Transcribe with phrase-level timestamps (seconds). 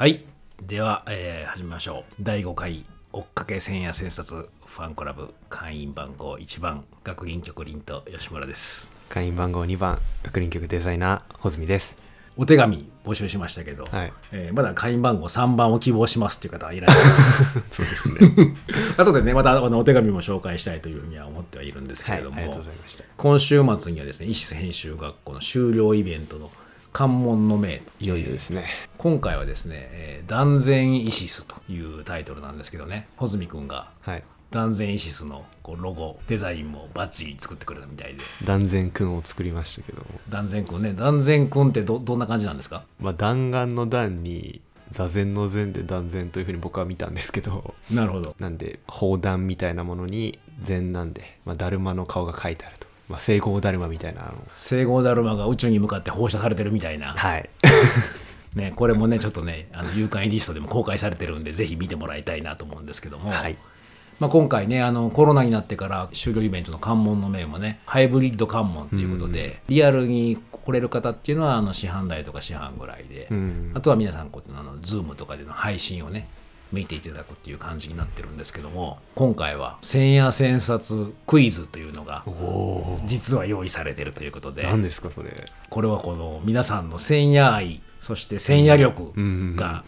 [0.00, 0.24] はい。
[0.62, 2.22] では、えー始めましょう。
[2.22, 8.90] 第5回追っかけ千夜千冊ファンクラブ会員番号1番学林局林と吉村です。
[9.10, 11.98] 会員番号2番学林局デザイナー穂積です。
[12.38, 14.12] お手紙募集しましたけど、はい。
[14.32, 17.02] えーまだ会員番号3番を希望しますっていう方はいらっしゃ
[17.58, 17.64] る。
[17.70, 18.56] そうですね。
[18.96, 22.50] 後でねまたあのお手紙も紹介したいというふうには思ってはいるんですけれども、はい
[23.18, 26.50] 今週末にはですね医師編集学校の修了イベントの
[26.92, 28.66] 関門の命いよいよですね。
[28.98, 33.08] 今回はですね「えー断然イシス」というタイトルなんですけどね。
[33.16, 34.22] 穂積君がはい。
[34.50, 38.24] 断然イシスのこうロゴデザインもバッチリ作ってくれたみたいで。
[38.44, 40.92] 断然くんを作りましたけど断然君ね。
[40.92, 42.82] 断然君ってどどんな感じなんですか？
[42.98, 44.60] まあ弾丸の弾に
[44.90, 47.74] 座禅の禅で断然というふうに僕は見たんですけど。
[47.92, 48.34] なるほど。
[48.40, 54.34] なんで砲弾みたいなものに禅なんで、まあ、だるまの顔が書いてあると、まあ、聖光だるまみたいなあの。
[54.54, 57.50] 聖光だるまが宇宙に向かって放射されてるみたいな、はい。
[58.54, 63.56] ね、これもねちょっとねあの勇敢エディストでも公開されてるんでぜひ見てもらいたいなと思うんですけども、はい。
[64.18, 73.72] まあ、今回ねあのコロナになってから終了イベントの関門の面もねハイブリッド関門ということで、リアルに来れる方っていうのはあの市販台とか市販ぐらいで、うん。
[73.74, 76.28] あとは皆さんこうあの Zoom とかでの配信をね
[76.72, 82.24] 見ていただくっていう感じになってるんですけども今回は千夜千冊クイズというのが
[83.06, 85.30] 実は用意されてるということで何ですかそれ。
[85.68, 89.56] これはこの皆さんの千夜愛そして千夜力うん。
[89.56, 89.84] が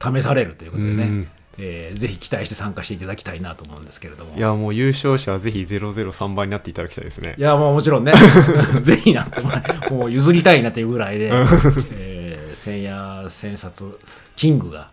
[0.00, 4.34] 試されるということでね、うんえーぜひ期待して参加していただきたいなと思うんですけれども。
[4.34, 7.34] いやもう優勝者はぜひ003番になっていただきたいですね。
[7.36, 8.12] いやもうもちろんね
[8.80, 9.40] ぜひなって
[9.90, 11.28] もう譲りたいなというぐらいで、
[11.92, 13.98] えー千夜千冊
[14.36, 14.90] キングが、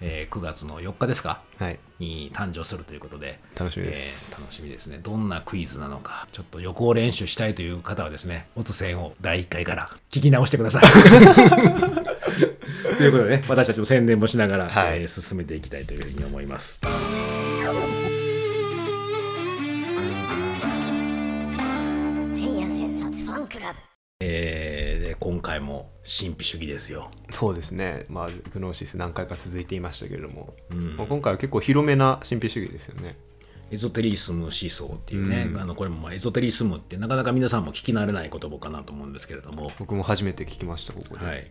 [0.00, 1.42] えー9月の4日ですか？
[1.58, 1.78] はい。
[1.98, 3.40] に誕生するということで。
[3.58, 4.98] 楽しみです、えー楽しみですね。
[5.02, 6.28] どんなクイズなのか。
[6.32, 10.82] ちょっと予行練習したいという方はですねオツ戦を第1回から聞き直してください。
[12.96, 15.00] ということでね私たちも宣伝もしながら、はい。
[15.00, 16.80] えー進めていきたいというふうに思います。
[22.34, 23.78] 千夜千冊ファンクラブ。
[24.20, 24.95] えーで
[25.26, 27.10] 今回も神秘主義ですよ。
[27.32, 28.04] そうですね。
[28.08, 30.96] まあグノーシス何回か続いていましたけれども、ん。
[30.96, 33.16] まあ今回は結構広めな神秘主義ですよね。
[33.72, 41.50] エゾテリスム思想っていうね、あのこれもまあエゾテリスムってなかなか皆さんも聞き慣れない言葉かなと思うんですけれども、僕も初めて聞きましたここで、はい、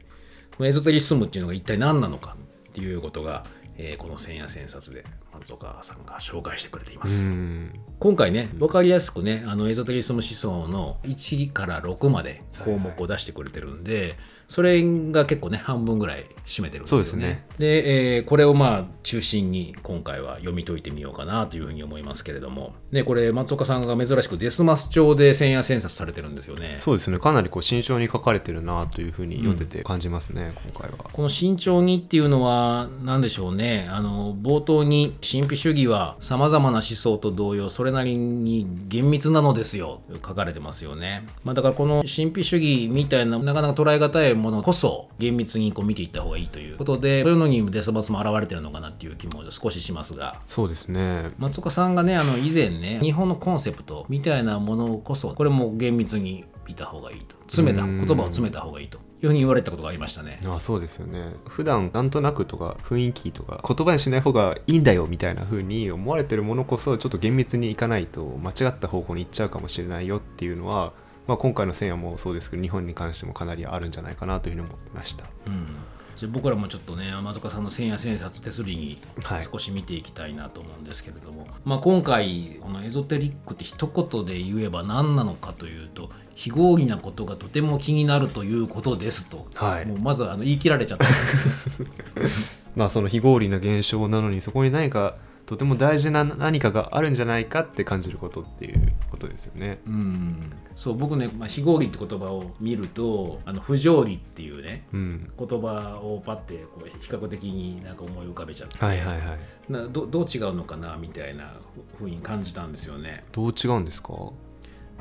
[0.55, 2.37] このエゾテリスムっていうのが一体何なのか
[2.69, 3.45] っていうことが、
[3.77, 5.03] えーこの千夜千冊で
[5.33, 7.31] 松岡さんが紹介してくれています。
[7.31, 7.73] うん。
[7.99, 17.03] 今回ね分かりやすくねあのエゾテリスム思想の1から6まで項目を出してくれてるんで、それが結構ね半分ぐらい占めてるんですよね。
[17.05, 17.45] そうですね。
[17.57, 22.73] で、えーこれをまあ中心に今回は読み解いてみようかなというふうに思いますけれども。
[22.91, 26.75] でこれ松岡さんが珍しくデスマス帳で千夜千冊されてるんですよね。
[26.77, 27.19] そうですね。
[27.19, 31.09] かなりこう慎重に書かれてるなというふうに読んでて感じますね、今回は。
[31.11, 33.87] この慎重にっていうのは何でしょうね。
[33.91, 40.01] あの冒頭に神秘主義はさまざまな思想と同様それなりに厳密なのですよ。
[40.25, 50.41] 書かれてますよね、まあ、だからこの神秘主義みたいななかなか捉え難いものこそ厳密にこう見ていった方がいいということでそういうのにデスバスも現れてるのかなっていう気も少ししますが。
[50.47, 51.31] そうですね。
[51.37, 57.35] 松岡さんがねあの以前ね日本のコンセプトみたいなものこそこれも厳密に見た方がいいと。
[57.47, 57.97] 詰めたうん。
[58.05, 60.39] 言葉を詰めた方がいいというふうに言われたことがありましたね。
[60.45, 61.33] あそうですよね。
[61.47, 70.93] 普段なんとなくとか雰囲気とか言葉にしない方がいいんだよみたいな風に思われてるものこそちょっと厳密にいかないと間違った方向に行っちゃうかもしれないよっていうのは、
[71.27, 75.25] まあ、今回の千夜もそうですけど日本に関してもかなりあるんじゃないかなというふうに思いました。
[75.47, 75.67] うん、
[76.15, 89.85] じゃあ僕らもちょっとね松岡さんの千夜千冊手すりにはい少し見ていきたいなと思うんですけれども、まあ、今回このエゾテリックって一言で言えば何なのかというと非合理なことがとても気になるということですと、はい。
[89.85, 91.05] もうまずあの言い切られちゃった。
[92.75, 99.79] まあその非合理な現象なのにそこに何かとても大事な何かがあるんじゃないかって感じることっていうことですよね。
[99.85, 100.51] うん。
[100.75, 109.71] そう僕ね、まあ、非合理って言葉を見るとあの不条理っていうねうん言葉をパッてこう比較的になんか思い浮かべちゃって、はいはいはい。
[109.71, 111.53] などどう違うのかなみたいな
[111.97, 113.23] ふうに感じたんですよね。
[113.31, 114.13] どう違うんですか？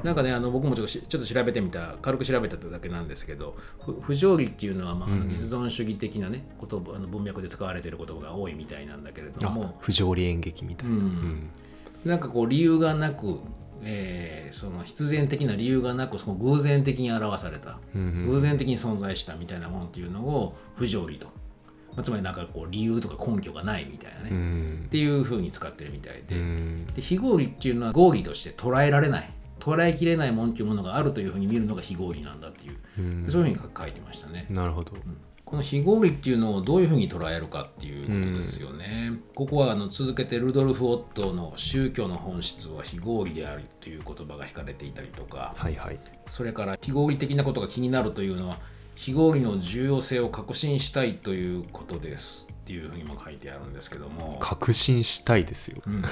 [0.03, 11.01] なんかねあの僕もちょっとしちょっと調べてみた軽く調べただけなんですけどふ不条理っていうのは、まあ、実存主義的なね言葉あの文脈で使われている言葉が多いみたいなんだけれどあも不条理演劇みたいな、うん。
[11.01, 11.51] うん。
[12.05, 13.39] なんかこう理由がなく、
[13.83, 21.27] えーその必然的な理由がなくその偶然的に表された、うんうん偶然的に存在したみたいなものっていうのを不条理と、
[21.97, 26.87] まあ、つまりなんかこう理由とか根拠がないみたいなね、うっんていうふうに使ってるみたいで,、うん。
[26.95, 29.31] で非合理っていうのは合理として捉えられない
[29.65, 33.31] 捉えきれないもんっていうものがあるというふうに見るのが非合理なんだっていう、うん。
[33.31, 34.47] そういうふうに書いてましたね。
[34.51, 34.93] なるほど。
[35.47, 39.13] この非合理っていうのをどういうふうに捉えるかっていうことですよね。
[39.35, 45.99] ここはあの続けてルドルフ・オットーの宗教の本質は非合理であるという言葉が引かれていたりとか、はいはい。
[46.27, 48.59] それから非合理的なことが気になるというのは
[48.97, 55.77] 非合理の重要性を確信したいということですっていうふうにも書いてあるんですけども、確信したいですよ。
[55.87, 56.03] うん、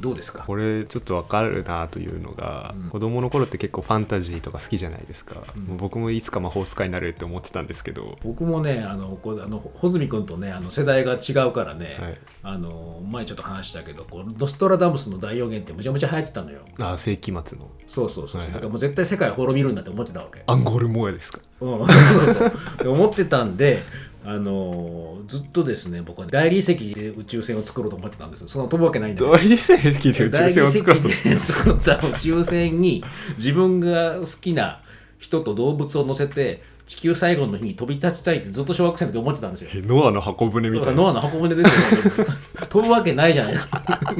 [0.00, 0.44] どうですか？
[0.46, 8.16] これちょっとわかるなというのが、子供の頃って結構ファンタジーとか好きじゃないですか、もう僕もいつか魔法使いになれるって思ってたんですけど。
[8.24, 12.18] 僕もねあのこうあの穂積君とねあの世代が違うからね、はい。
[12.44, 16.60] あの前ちょっと話したけどこうノストラダムスの大予言ってむちゃむちゃ流行ってたのよ。
[16.78, 17.70] あ世紀末の。
[17.86, 18.54] そうそうそうはいはい。
[18.54, 21.40] だからもう絶対世界は滅びるんだって思ってたわけ、アンゴールモアですか？
[21.60, 22.52] うん、そうそう。
[22.84, 23.82] で思ってたんで
[24.30, 33.02] あのずっとですね僕は大理石で宇宙船を作ろうと思ってたんですその飛ぶわけないんだ大理石で宇宙船を作ろうと作った宇宙船に
[33.34, 34.82] 自分が好きな
[35.18, 39.70] 人と動物を乗せて地球最後の日に飛び立ちたいってずっと小学生の時思ってたんですよ。
[39.74, 42.26] えノアの箱舟みたいならノアの箱舟ですよ。
[42.68, 44.14] 飛ぶわけないじゃないですか。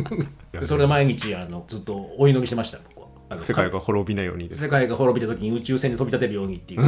[0.52, 3.44] でそれで毎日あのずっとお祈りしてました僕は。
[3.44, 6.82] 世界が滅びないように世界が滅びた時に宇宙船で飛び立てるようにっていう。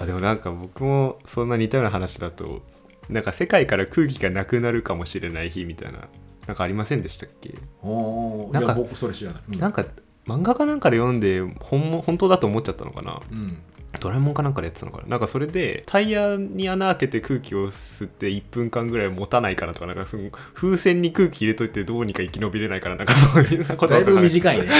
[0.00, 2.62] あでもなんか僕もそんな似たような話だと
[3.08, 6.08] なんか世界から空気がなくなるかもしれない日みたいな
[6.46, 9.42] なんかありませんでしたっけ、なんかいや僕それ知らない。
[9.52, 9.60] うん。
[9.60, 9.84] なんか
[10.26, 13.20] 漫画かなんかで読んで本も本当だと思っちゃったのかな？
[13.30, 13.62] うん。
[14.00, 15.06] ドラえもんかなんかでやってたのかな？
[15.06, 24.68] なんかそれでタイヤに穴開けて空気を吸って1分間ぐらい持たないからとかなんかその風船に空気入れといてどうにか生き延びれないからなんかそういうことだいぶい短いね。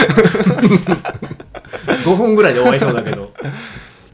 [2.05, 3.33] 5分ぐらいで終わりそうだけど。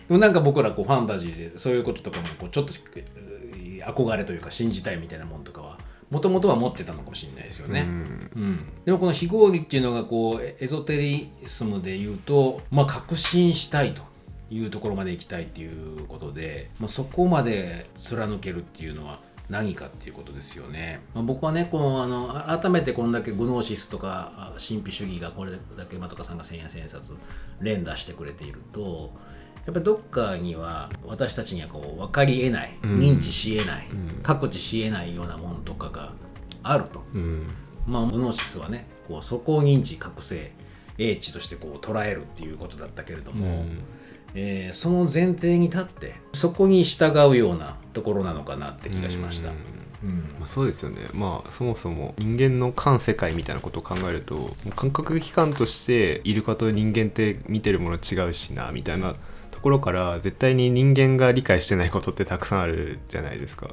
[0.09, 5.79] でもなんか僕らこうファンタジーでそういうこととかもこうちょっとえー憧れというか信じたいみたいなもんとかは
[6.11, 7.81] もともとは持ってたのかもしれないですよね。
[7.81, 14.03] うんうん、でもこの非合理っていうのがこうエエゾテリスムで言うと、まあ、確信したいと
[14.51, 19.19] いうところまで行きたいっていうことで、まあ、そこまで貫けるっていうのは
[19.51, 21.01] 何かっていうことですよね。
[21.13, 27.17] まあ、僕はねこのあのあ改めてこんだけグノーシスとかあ神秘主義がこれだけ松岡さんが千円千冊
[27.61, 29.13] 連打してくれていると
[29.67, 32.99] やっぱりどっかには私たちにはこう分かりえないうん。
[32.99, 34.21] 認知しえない、うん。
[34.23, 36.13] 各知しえないようなものとかが
[36.63, 37.03] あると。
[37.15, 37.47] うん。
[37.87, 40.53] まあ、グノーシスはねこうそこを認知覚醒
[40.99, 43.65] 英知としてこう捉えるっていうことだったけれども、
[44.35, 49.51] えーその前提に立ってそこに従うようなところなのかなって気がしました。
[49.51, 49.57] うん。
[49.57, 50.19] うん。
[50.39, 51.09] まあ、そうですよね。
[51.13, 59.17] まあそもそも人間の感世界みたいなことを考えると感覚器官としてイルカと人間って見てるもの違うしなみたいな
[59.57, 63.71] ところから絶対に人間が理解してないことってたくさんあるじゃないですか。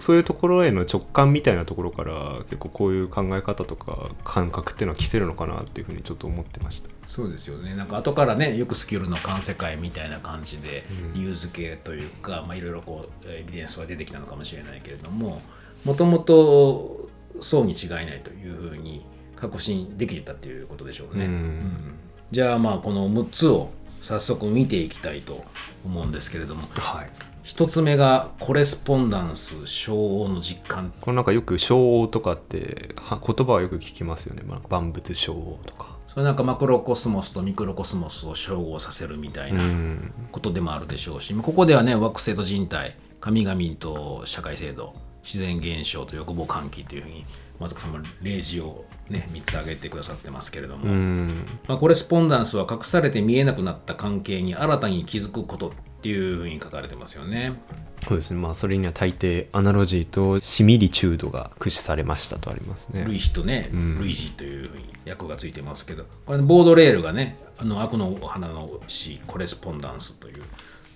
[0.00, 6.90] そういうところへの直感みたいなところから結構こういう考え方とか感覚っていうのは来てるのかなっていうふうにちょっと思ってました。
[7.06, 7.76] そうですよね。
[7.76, 10.84] なんか後からねよくスキルの環世界みたいな感じで
[11.14, 15.40] 理由付けというか、まあ、いろいろこうエビデンスは出てきたのかもしれないけれども
[15.84, 17.08] もともと
[17.40, 19.06] そうに違いないというふうに
[19.36, 21.26] 確信できてたっていうことでしょうね。
[21.26, 21.32] うん。
[21.32, 21.94] うん。
[22.32, 23.70] じゃあまあこの6つを
[24.04, 25.44] 早速見ていきたいと
[25.84, 26.62] 思うんですけれども。
[26.74, 27.10] はい。
[27.44, 30.92] 1つ目がコレスポンダンス小応の実感。
[31.00, 35.96] これなんかよく小王とかっては言葉はよく聞きますよね、まあ、万物小王とか。
[36.08, 40.12] それなんかマクロコスモスとミクロコスモスを照合させるみたいなうん。
[40.32, 47.24] ことでもあるでしょうし、ここではね惑星と人体神々と社会制度自然現象と欲望喚起というふうに
[47.60, 51.46] 松岡さんも例示をね3つ挙げてくださってますけれども、うん。
[51.68, 57.60] まあ、コレスポンダンスは隠されて見えなくなった関係に新たに気づくことっていうふうに書かれてますよね。
[58.06, 58.40] そうですね。
[58.40, 63.04] まあそれには大抵アナロジーとシミリチュードが駆使されましたとありますね。
[63.06, 63.96] 類似とね、ん。
[63.98, 66.04] 類似というふうに訳がついてますけど。
[66.26, 70.42] これボードレールがねあの悪の花の詩コレスポンダンスという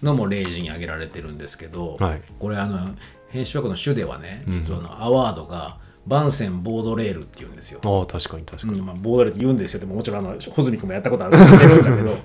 [0.03, 2.23] のも例示に挙げられてるんですけど、はい。
[2.38, 2.95] これあの
[3.29, 7.81] 編集学の主ではね実はあのアワードがバンセンボードレールっていうんですよ。
[7.85, 9.81] ああ確かに確かに、うんまあ、ボードレールって言うんですよ。
[9.81, 12.19] でももちろんあの穂積君もやったことあるんですけどだけど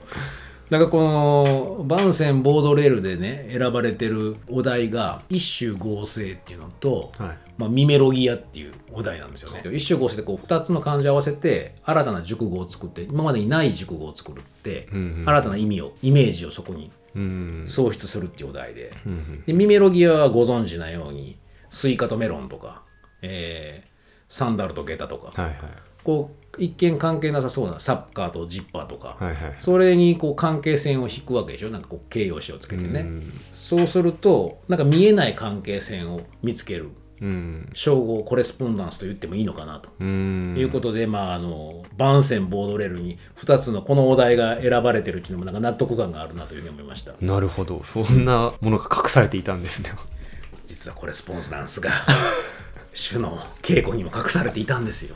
[0.70, 7.38] だからこのバンセンボードレールでね選ばれてるお題が一種合成っていうのと、はい。
[7.56, 9.62] まあ、ミメロギアっていうお題なんですよね。
[9.72, 21.38] 一種合成でこう2つの漢字を合わせて新たな熟語を作って今までにない熟語を作るって、うんうん新たな意味をイメージをそこにうん創出するっていうお題で,、うんでミメロギアはご存知なように
[21.70, 22.82] スイカとメロンとか、
[23.24, 23.94] えー
[24.30, 25.58] サンダルとゲタとか、はいはい。
[26.04, 29.56] こう一見関係なさそうなサッカーとジッパーとか、はいはい。
[29.60, 31.70] それにこう関係線を引くわけでしょ？
[31.70, 33.32] なんかこう形容詞をつけてね、うん。
[33.52, 36.90] そうするとなんか見えない関係線を見つける。
[37.22, 37.70] うん。
[37.74, 39.92] 称号コレスポンダンスと言ってもいいのかなと。
[40.00, 40.56] うん。
[40.58, 47.14] いうことで、まあ、あのバンセンボードレールに2つのこのお題が選ばれてるっていうのもなんか納得感があるなというふうに思いました。
[47.22, 47.84] なるほど。
[47.84, 49.92] そんなものが隠されていたんですね。
[50.66, 51.92] 実はコレスポンダンスが
[52.94, 55.16] 主の稽古にも隠されていたんですよ。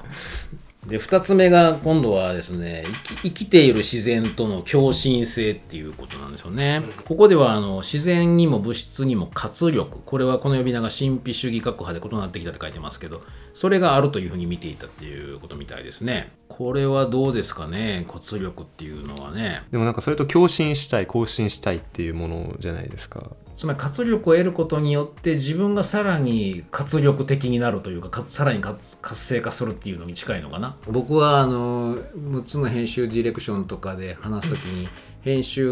[0.88, 6.82] で2つ目が今度はですね生き生きている自然との共振性っていうことなんですよね。
[7.06, 13.22] ここではあの自然にも物質にも活力これはこの呼び名が神秘主義学派で異なってきたって書いてますけど
[13.54, 16.32] それがあるというふうに見ていたっていうことみたいですね。
[16.48, 19.64] これはどうですかね活力っていうのはね。
[19.72, 30.78] でもなんかそれと共振したい更新したいっていうものじゃないですかつまり活力を得ることによって自分がさらに活力的になるというかかさらに活活性化するっていうのに近いのかな？
[30.88, 34.88] 僕はあの6つの編集ディレクションとかで話す時に
[35.22, 35.68] 編集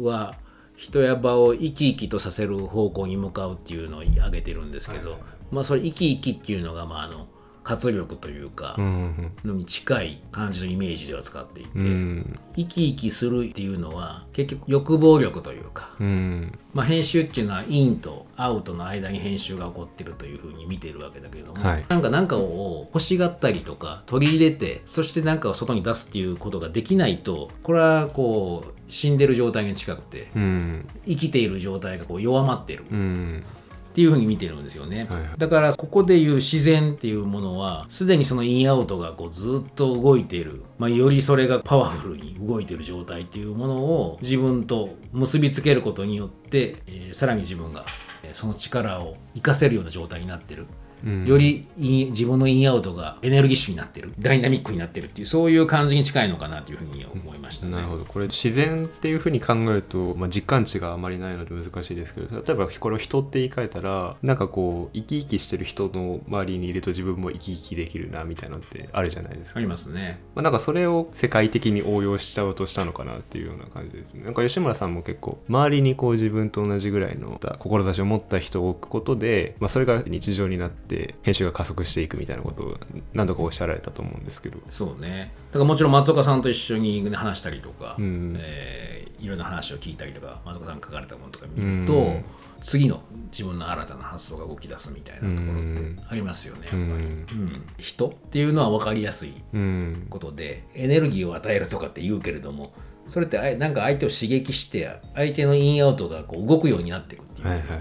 [0.00, 0.36] は
[0.76, 5.18] 人や場を生き生きとさせる方向に向かうっていうのを挙げてるんですけど、
[5.50, 7.26] まあそれ生き生きっていうのがまああの
[7.70, 9.32] 活力というかうん。
[9.44, 12.40] のに近い感じのイメージでは使っていて、うん。
[12.56, 16.58] 生き生きするっていうのは結局欲望力というかうん。
[16.74, 21.84] まあ、編集っていうのはインとアウトの間に編集が起こってるというふうに見ているわけだけれども、はい。
[21.88, 30.88] なんか何かを欲しがったりとか取り入れてそして何かを外に出すっていうことができないとこれはこう死んでる状態に近くてうん。
[31.06, 32.84] 生きている状態がこう弱まってる。
[32.90, 33.44] うん
[33.90, 35.30] っていうふうに見てるんですよね、はいはい。
[35.36, 47.84] だからここでいう自然っていうものはすでにそのインアウトがこうずっと動いている、まあ、よりそれがパワフルに動いている状態っていうものを自分と結びつけることによって、えーさらに自分が
[48.22, 54.12] えーその力を活かせるような状態になってる、うんより自分のインアウトがエネルギッシュになってる。
[54.18, 57.72] ダイナミックになってるっていうそういう感じに近いのかなというふうに思いましたね。
[57.72, 58.04] なるほど。
[58.04, 70.20] これ自然っていうふうに考えると、まあ、実感値があまりないので難しいですけど例えばこれを人って言い換えたらなんかこう生き生きしてる人の周りにいると自分も生き生きできるなみたいなのってあるじゃないですか、ありますね。
[70.34, 74.24] まあ、なんかそれを世界的に応用しちゃおうとしたのかなっていうような感じですね。
[74.24, 80.89] なんか吉村さんも結構周りにこう自分と同じぐらいの志を持った人を置くことで、まあ、それが日常になって
[81.22, 82.76] 編集が加速していくみたいなことを
[83.12, 84.58] 何度かおっしゃられたと思うんですけど。
[84.66, 85.32] そうね。
[85.50, 88.36] だからもちろん松岡さんと一緒に、ね、話したりとか、うん。
[88.38, 92.24] えーいろんな話を聞いたりとか松岡さんが書かれたものとか見ると、うん。
[92.62, 96.92] 次の自分の新たな発想が動き出すみたいなところってありますよね、やっぱり、うん。
[96.92, 97.62] うん。
[97.78, 102.72] 人っていうのは分かりやすいうんことでエネルギーを与えるとかって言うけれども
[103.06, 107.80] それってあいなんか相手を刺激して相手のインアウトがこう動くようになっていくっていう、はいはいはい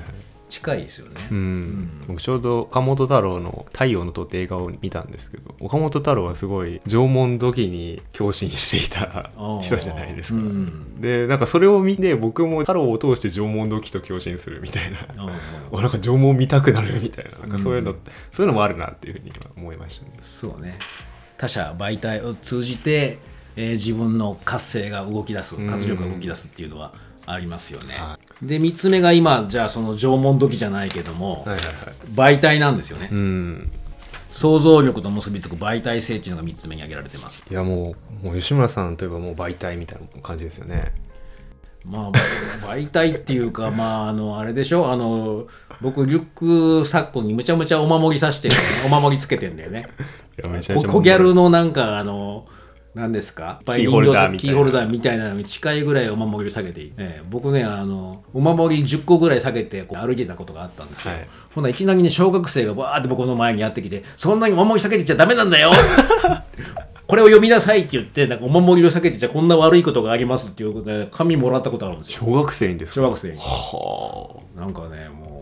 [0.50, 10.40] 近いですよね、うん、僕ちょうど岡本太郎の「太陽の塔」って映画を見たんですけど岡本太郎はすごい縄文土器に共振していた人じゃないですか。
[10.40, 11.00] うん。
[11.00, 15.00] でなんかそれを見て僕も太郎を通して縄文土器と共振するみたいな。
[15.72, 17.96] なんか縄文見たくなるみたいななんかそういうの、
[18.32, 20.12] そういうのもあるなっていうふうに今思いましたね。
[20.20, 20.78] そうね。
[21.38, 23.20] 他者媒体を通じて、
[23.56, 26.94] えー自分の活性が動き出す活力が動き出すっていうのは
[27.26, 32.36] ありますよね、はで3つ目が今じゃあその縄文土器じゃないけども、はいはいはい。
[32.36, 33.72] 媒体なんですよね、うん。
[34.32, 37.44] 想像力と結びつく媒体性っていうのが3つ目に挙げられてます。
[37.50, 40.94] いやもうもう吉村さんといえばもう媒体みたいな感じですよね。
[41.86, 42.12] まあ
[42.68, 44.92] 媒体っていうか まああのあれでしょ？
[44.92, 45.48] あの
[45.82, 46.26] 僕リュッ
[46.82, 49.88] ク昨今にむちゃむちゃお守りさしてる、ね、お守りつけてんだよね。
[50.38, 52.46] いやめちゃめちゃココギャルのなんかあの
[52.96, 53.62] 何ですか？
[53.66, 54.50] キーホルダーみたいな。
[54.50, 61.28] キーホルダーみたいなのに近いぐらいお守りを下げていい、ええ僕ねあのお守り10個ぐらい下げてこう歩いてたことがあったんですよ、はい。
[61.54, 65.72] ほんならいきなりね小学生がバーって僕の前にやってきてそんなにお守り下げてちゃダメなんだよ。
[67.08, 72.20] これを読みなさいって言ってなんかお守りを下げてちゃこんな悪いことがありますっていうことで紙もらったことあるんですよ。
[72.24, 73.02] 小学生にですか？
[73.02, 73.38] 小学生に。
[73.40, 74.60] はあ。
[74.60, 75.39] なんかねもう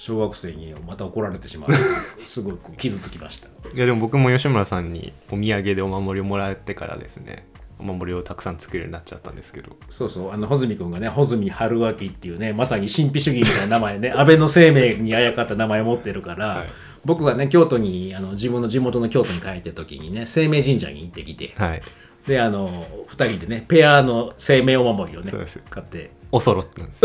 [0.00, 1.72] 小学生にまた怒られてしまう。
[2.24, 3.48] すごいこう傷つきました。
[3.74, 7.46] いやでも僕も吉村さんにお土産でお守りをもらってからですね。
[7.78, 9.76] お守りをたくさん作るようになっちゃったんですけど。
[9.90, 16.68] そうそう、あの、穂積君がね、穂積春明っていうね、まさに神秘主義みたいな名前ね、 安倍の生命にあやかった名前を持ってるから、はい。
[17.04, 21.82] 僕がね、京都に、あの自分の地元の京都に帰ってる時にね、生命神社に行ってきて、はい。
[22.26, 25.32] で、あの、二人でね、ペアの生命お守りをね
[25.68, 27.02] 買って、おそろってなんです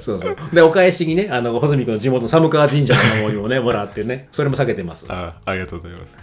[0.00, 0.36] そうそう。
[0.52, 5.06] で、お返しにね、あの、穂積君の地元寒川神社のお守りをね、もらってね、それも下げてます。
[5.06, 6.16] はあありがとうございますい。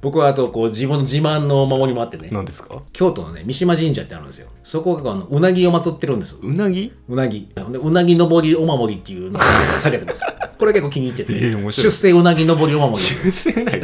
[0.00, 2.82] 僕はあと、こう、自分の自慢のお守りもあってね、何ですか？
[2.94, 4.48] 京都のね、三島神社ってあるんですよ。
[4.64, 6.38] そこがあのうなぎを祀ってるんです。
[6.42, 6.90] うなぎ？
[7.06, 7.48] うなぎ。
[7.54, 9.42] でうなぎ登りお守りっていうのを
[9.78, 10.24] 下げてます。
[10.58, 11.34] これ結構気に入ってて。
[11.34, 12.98] えー面白い出世うなぎ登りお守り。
[13.00, 13.80] 純粋なぎ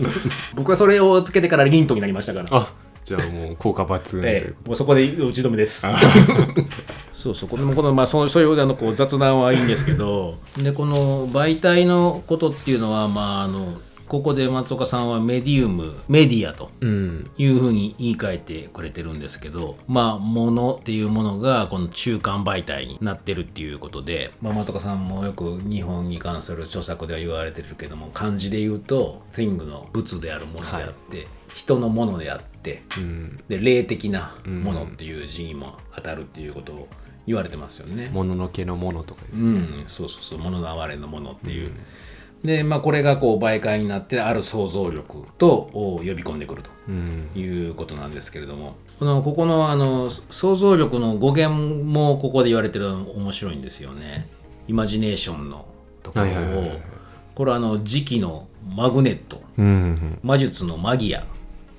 [0.56, 2.46] 僕はそれをつけてからリントになりましたから。
[2.50, 2.72] あ
[3.04, 5.86] じゃあもう効果抜群というええ、もうそこで打ち止めです。
[7.12, 10.36] そうそうこのこの、まあ、そうそういうあのこう雑談はいいんですけど。
[10.56, 13.74] でこの媒体のことっていうのはまああの
[14.12, 17.30] ここで松岡さんはメディウムメディアとうん。
[17.38, 33.40] いうふうに言い換えてくれてるんですけどまあものっていうものがこの中間媒体になってるっていうことで、まあ、松岡さんもよく日本に関する著作では言われてるけども漢字で言うと thing の物であるものであって、人のものであってうん。
[33.48, 36.88] で霊的なものっていう字にも当たるっていうことを
[37.26, 38.10] 言われてますよね。
[38.10, 41.72] もののけのものとかですね、うん、そうそうそう、物の哀れのものっていう。
[42.44, 47.30] で、まあ、これがこう媒介になって、ある想像力とを呼び込んでくるとうん。
[47.34, 54.28] いうことなんですけれども、このここのあの想像力の語源もここで言われてるの面白いんですよね。
[54.68, 55.66] イマジネーションの
[56.02, 56.80] ところを、
[57.34, 59.42] これはあの時期のマグネット、
[60.22, 61.24] 魔術のマギア、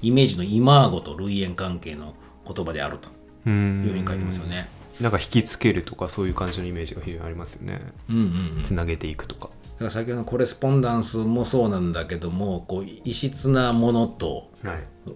[0.02, 2.14] イメージのイマーゴと類縁関係の
[2.46, 3.10] 言葉であると。
[3.46, 3.84] うん。
[3.86, 4.70] いうふうに書いてますよね。
[5.02, 7.82] なんか引きつけるとかそういう感じのイメージが非常にありますよね。
[8.10, 8.64] うんうんうん。
[8.64, 14.53] つなげていくとかだから先ほどのコレスポンダンスもそうなんだけどもこう異質なものと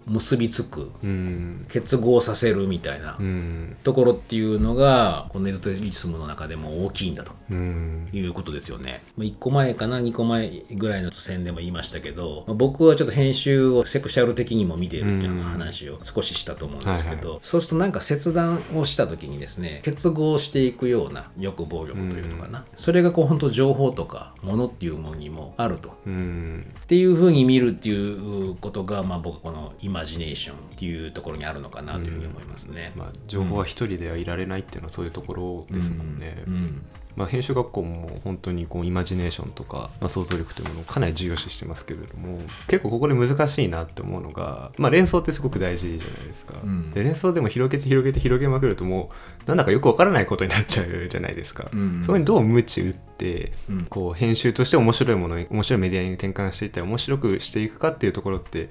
[0.06, 1.66] 結びつくうん。
[1.70, 3.78] 結合させるみたいなうん。
[3.84, 7.32] ところっていうのがこのエゾテリスムの中でも大きいんだと。
[7.50, 8.10] うん。
[8.12, 9.02] いうことですよね。
[9.18, 25.98] 1個前かな2個前ぐらいの宣でも言いましたけどまあ僕はちょっと編集をセクシャル的にも見ているっていな話を少ししたと思うんですけど、はいそうするとなんか切断をした時にですね結合していくような欲望力というのかな、それがこう本当情報とかものっていうものにもあると。
[26.06, 26.66] うん。
[26.80, 32.92] っていう風に見るっていうことが、まあ、僕このイマジネーションっていうところにあるのかなというふうに思いますね。
[32.96, 36.44] まあ、情報は一人ではいられないっていうのはそういうところですもんね。
[36.48, 36.86] うん。
[37.18, 46.92] まあ、編集学校も本当にこうイマジネーションとか、まあ、想像力というものをかなり重要視してますけれども結構ここで難しいなって思うのが、まあ、連想ってすごく大事じゃないですか、ん。
[46.92, 49.10] で連想でも広げて広げて広げまくるとも
[49.46, 52.04] うなんだかよくわからないことになっちゃうじゃないですか、うん。
[52.06, 53.86] そこにどう無知打って、うん。
[53.86, 58.70] こう編集として面白いものに面白いメディアに転換していったり面白くしていくかっていうところって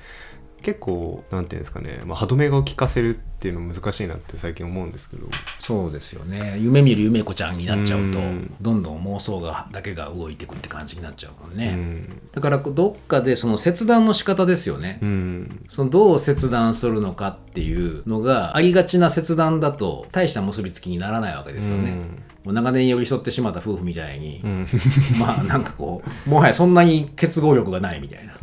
[0.62, 5.28] 結構なんていうんですかね、まあ、歯止めが効かせるっていうの難しいなって最近思うんですけど。
[5.58, 6.58] そうですよね。
[6.58, 8.54] 夢見る夢子ちゃんになっちゃうとうん。
[8.60, 12.22] どんどん妄想がだけが動いていくって感じになっちゃうもんね、うん。
[12.32, 15.64] だからどっかでその切断の仕方ですよね、うん。
[15.68, 21.98] そのどう切断するのかっていうのがありがちな切断だと大した結びつきにならないわけですよね、
[22.46, 24.66] うんもう長年寄り添ってしまった夫婦みたいに、うん。
[25.18, 28.32] まあなんかこうもはやそんなに結合力がないみたいな。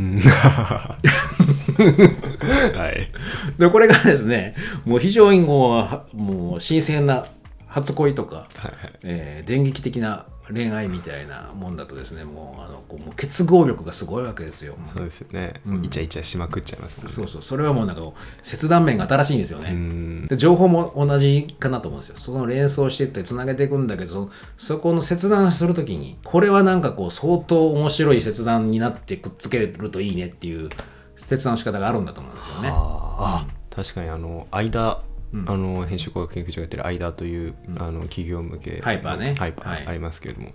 [2.77, 3.09] はい。
[3.57, 7.25] でこれがですねもう非常にもうはもう新鮮な
[7.67, 8.93] 初恋とか、はいはい。
[9.03, 14.75] えー電撃的な恋愛みたいなもんだとですねもうあのこうもう結合力がすごいわけですよ。
[14.93, 18.01] そうですよね、うんイチャイチャしまくっちゃいますねそうそうそれはもうなんか
[18.41, 19.71] 切断面が新しいんですよね。
[19.71, 22.17] うんで情報も同じかなと思うんですよ。
[22.17, 30.69] その連想していってつなげていくんだけどそそこの切断するときにこれはなんかこう相当面白い切断になってくっつけるといいねっていう
[31.15, 32.69] 切断の仕方があるんだと思うんですよね。
[32.71, 35.01] あーあ確かにあの間
[35.47, 39.33] あの編集工学研究所がやってる間という、あの企業向けハイパーね。
[39.35, 39.85] ハイパはい。
[39.85, 40.51] ーありますけれども、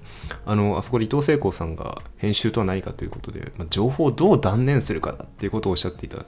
[0.46, 6.24] あのあそこで伊藤聖子さんが編集とは何かということで、まあ、情報をどう断念するかだっていうことをおっしゃっていた、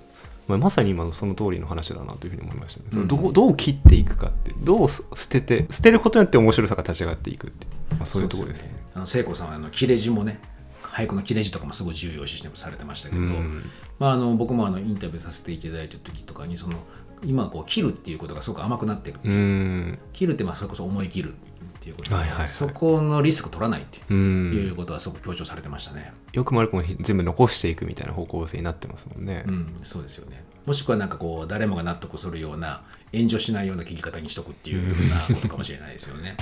[0.49, 8.75] まあ、まさに今のその通りの話だなというふうに思いましたね、そのどうどう切っていくかってどう捨てて捨てることによって面白さが立ち上がっていくってまあ、そういうところですね。
[8.95, 10.41] あの聖子さんはあの切れ字もね
[10.83, 13.65] 俳句の切れ字とかもすごい重要視してされてましたけど、うん。
[13.99, 16.79] まあ、あの僕もあのインタビューさせていただいた時とかにその
[17.25, 26.13] 今こう切るっていうことがすごく甘くなってる、うん切るってまあそれこそ思い切るっていうことで、はいはいはいそこのリスク取らないってういうんことはすごく強調されてましたね。
[26.33, 30.45] よくも悪くも全部残していくみたいな方向性になってますもんね、うん、そうですよね。
[30.67, 36.37] もしくはなんかこう誰もが納得するような炎上しないような切り方にしとくっていうようなことかもしれないですよね。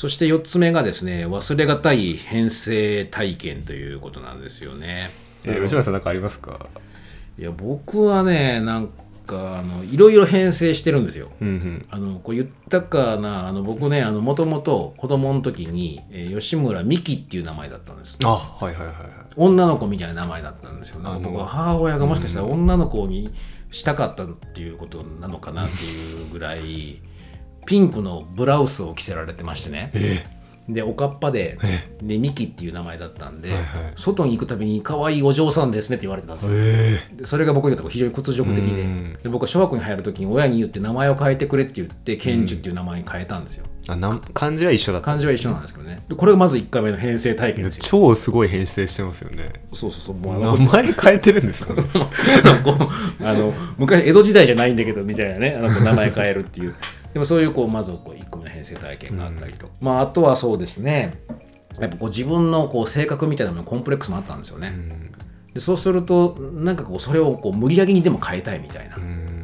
[0.00, 5.10] そして4つ目がですね忘れがたい編成体験ということなんですよね。
[5.44, 6.68] えー吉村さん何かありますか？
[7.38, 8.88] いや僕はねなん
[9.26, 11.28] かあのいろいろ編成してるんですよ。
[11.42, 11.86] うんうん。
[11.90, 18.18] あのこう言ったかなあの僕ねもともと子供の時に、えー吉村美希っていう名前だったんです。
[18.24, 19.04] あはいはいはいはい。
[19.36, 21.00] 女の子みたいな名前だったんですよ。
[21.00, 23.30] なんか僕は母親がもしかしたら女の子に
[23.70, 27.02] したかったっていうことなのかなっていうぐらい
[27.66, 29.90] ピンクのブラウスを着せられてましてね。
[30.72, 31.58] でおかっぱで
[32.02, 33.92] でミキっていう名前だったんで、はいはい。
[33.96, 36.52] 外に行くたびに可愛いお嬢さんですねって言われてたんですよ。
[36.54, 38.82] えでそれが僕にとって非常に屈辱的で。
[38.82, 39.18] うん。
[39.22, 43.66] で僕は小学校に入る時に親に言って名前を変えてくれって言ってケンジュっていう名前に変えたんですよ。
[43.88, 46.02] あなん漢字は一緒だった漢字は一緒なんですけどね。
[46.08, 47.84] でこれがまず1回目の編成体験ですよ。
[47.86, 49.52] 超すごい編成してますよね。
[49.72, 50.14] そうそうそう。
[50.14, 51.82] もう名前変えてるんですかこ
[53.20, 55.56] う あの昔江戸時代じゃないんだけどみたいなね。
[55.58, 56.74] あの名前変えるっていう
[57.12, 61.24] でもそういうこうまずこう1個目の編成体験があったりと、まああとはそうですね。
[61.78, 64.76] やっぱこう自分のこう性格みたいなののコンプレックスもあったんですよね、
[65.54, 69.40] でそうするとなんかこうそれをこう無理やりにでも変えたいみたいなうん。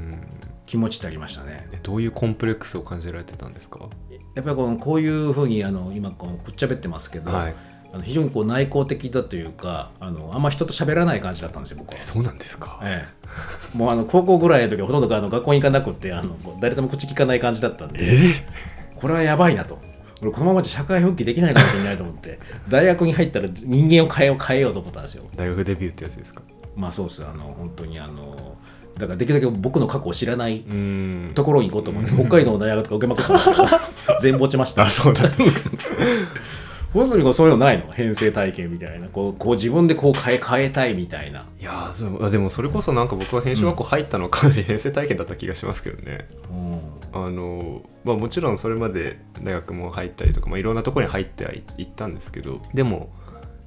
[0.67, 3.89] 気持ちってありましたね、えどういうコンプレックスを感じられてたんですか？
[4.35, 7.55] やっぱりこのこういうふうにあの今こうくっちゃべってますけど、はい
[7.97, 12.03] あの非常にこう内向的だというかあのあんま人と喋らない感じだったんですよ僕は。
[12.03, 12.79] そうなんですか。
[12.83, 13.09] え
[13.75, 18.01] え、もうあの高校ぐらいの時はほとんどあの学校に行かなくってあの誰とも口聞かない感じだったんで、
[18.97, 19.79] これはやばいなと。
[20.23, 25.25] 俺このままじゃ社会復帰できないかもしれないと思って大学に入ったら人間を変えよう変えようと思ったんですよ。
[25.37, 26.43] 大学デビューってやつですか。
[26.75, 28.57] まあそうですあの本当にあの
[28.99, 31.33] だからできるだけ僕の過去を知らないうん。
[31.35, 34.83] ところに行こうと思って北海道の大学とか受けまくってましたから 全部落ちました。
[34.83, 35.53] あそうなんです本
[37.05, 37.91] 当にこうそういうのないの？
[37.93, 39.09] 編成体験みたいな。
[39.09, 41.47] こうこう自分でこう変え変えたいみたいな。
[41.61, 41.93] いや
[42.31, 46.81] でもそれこそなんか僕は編集学校入ったのはかなり 編成体験だった気がしますけどね、うん。
[47.13, 53.13] あのまあもちろんそれまで大学も入ったりとか、まあ、いろんなところに入ってはい行ったんですけどでも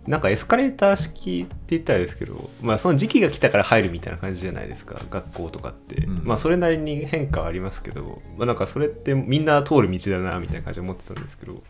[0.07, 4.99] なんかエスカレーター式って言ったらですけど、まあ、その時期が来たから入るみたいな感じじゃないですか。
[5.11, 6.21] 学校とかって、うん。
[6.23, 11.61] まあそれなりに変化はありますけど、まあ、なんかそれってみんな通る道だなみたいな感じで思ってたんですけど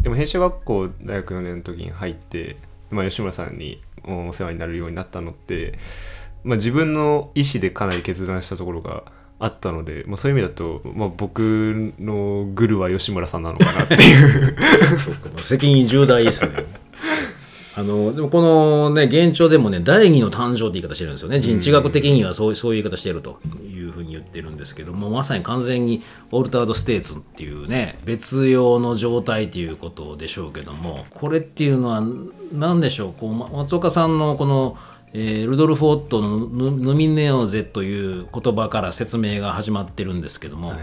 [0.00, 2.56] でも編集学校大学4年の時に入って、
[2.90, 5.78] まあ、吉村さんにお世話になるようになったのって、
[6.44, 9.04] まあ、自分の意思でかなり決断したところが
[9.40, 14.56] あったので、まあ、そういう意味だと、まあ、僕のグルは吉村さんなのかなっていう
[14.98, 16.64] そうか責任重大ですね。
[17.78, 21.38] あのでもこのね現状でもね第二の誕生って言い方してるんですよね。
[21.38, 23.38] 人知学的にはそうそういう言い方してると。
[23.88, 32.02] いうふうに言ってるんですけどもまさに完全にオルタード・ステーツっていうね別用の状態っていうことでしょうけどもこれっていうのは
[32.52, 33.12] 何でしょう。
[33.14, 34.76] こうま松岡さんのこの
[35.14, 40.74] えールドルフ・オットのヌ「ヌミネオゼ」という言葉から説明が始まってるんですけども、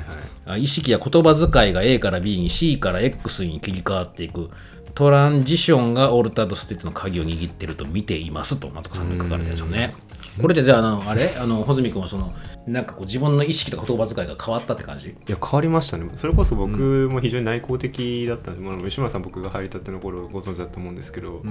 [0.48, 4.50] あ意識や言葉遣いが A から B に C から X に切り替わっていく
[4.96, 9.94] トランジションがオルタードステートの鍵を握ってると見ていますと松岡さんが書かれてるんですよね。
[10.42, 11.30] これでじゃああのあれ？
[11.38, 12.34] あの穂積君はその
[12.66, 15.10] なんかこう自分の意識とか言葉遣いが変わったって感じ？
[15.10, 16.10] いや変わりましたね。
[16.16, 21.42] それこそ僕も非常に内向的だったんで、まあ、吉村さん僕が入りたての頃ご存知だと思うんですけど、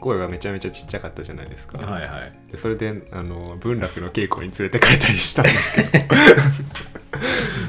[0.00, 2.32] 声がめちゃめちゃちっちゃかったじゃないですか、はいはい。
[2.50, 6.04] でそれであの文楽の稽古に連れてかれたりしたんですけど。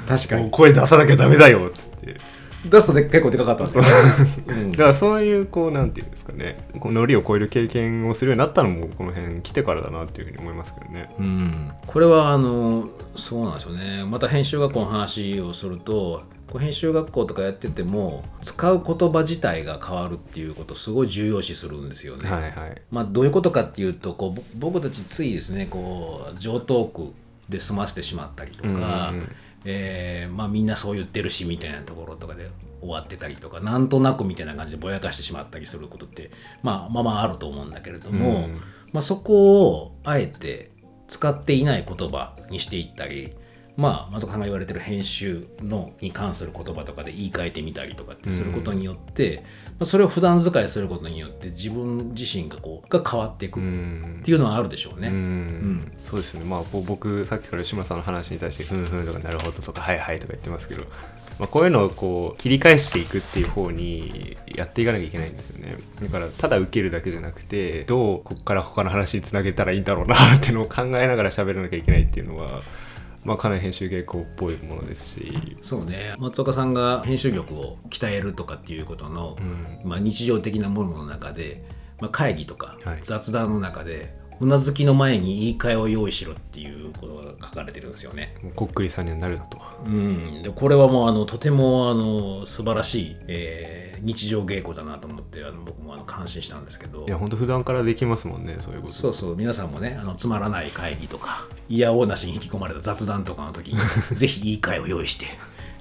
[0.08, 2.18] 確もう声出さなきゃダメだよっつって
[2.66, 4.54] 出すとで結構でかかったんですよ、う。
[4.54, 4.72] ん。
[4.72, 6.68] だからそういうこうなんていうんですかね。
[6.80, 11.14] こうノリを超える経験をするようになったのもこの辺来てからだなっていうふうに思いますけどね。
[11.20, 14.06] うん、これはあのそうなんですよね。
[14.06, 22.30] また編集学校の話をするとこう編集学校とかやってても使う言葉自体が変わるっていうことをすごい重要視するんですよね。
[22.30, 22.82] はいはい。
[22.92, 27.14] まあ、どういうことかっていうとこうぼ僕たちついですねこう上等句
[27.50, 32.50] で済ませてしまったりとか、うんうんえーまあ、みんなそう言ってるしみたいなところとかで
[32.82, 36.32] 終わってたりとかなんとなくみたいな感じでぼやかしてしまったりすることって、
[36.64, 38.62] まあ、まあまああると思うんだけれども、うん。
[38.92, 40.72] まあ、そこをあえて
[41.08, 43.34] 使っていない言葉にしていったり
[43.82, 55.08] まあ松岡さんが言われてる編集のに関する言葉とかで言い換えてみたりとかってすることによって、まあ、それを普段使いすることによって自分自身がこうが変わっていくうっんていうのはあるでしょうね。
[55.08, 55.92] うん。
[56.00, 56.44] そうですね。
[56.46, 60.84] まあぼ僕さっきから吉村さんの話に対して「ふんふん」とか「なるほど」とか「はいはい」とか言ってますけど、
[61.40, 65.76] まあ、こういうのをこう切り返していくっていう方にやっていかなきゃいけないんですよね。
[66.04, 72.62] だからただ受けるだけじゃなくてどうここから他の話につなげたらいいんだろうなっていうのを考えながら喋らなきゃいけないっていうのは、
[73.24, 75.58] まあ、かなり編集傾向っぽいものですし。
[75.62, 76.16] そうね。
[76.18, 79.38] 松岡さんが編集力を鍛えるとかっていうことの、
[79.84, 81.64] まあ、日常的なものの中で、
[82.00, 83.00] まあ、会議とかはい。
[83.02, 88.36] 雑談の中で、うなずきの前に言い換えを用意しろっていうことが書かれてるんですよね。
[88.56, 89.60] こっくりさんにはなるなと。
[89.86, 97.06] うん、でこれはもうあのとてもあの素晴らしい、えー日常稽古だなと思ってあの僕もあの感心したんですけど。
[97.06, 98.94] いや本当普段からできますもんねそういうこと。
[98.94, 99.36] そうそう。
[99.36, 103.80] 皆さんもねあのつまらない会議とかいやおうなしに引き込まれた雑談とかの時に
[104.16, 105.26] ぜひ言い換えを用意して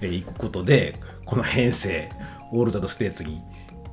[0.01, 2.11] えーいくことでこの編成
[2.53, 3.41] オールザドステーツに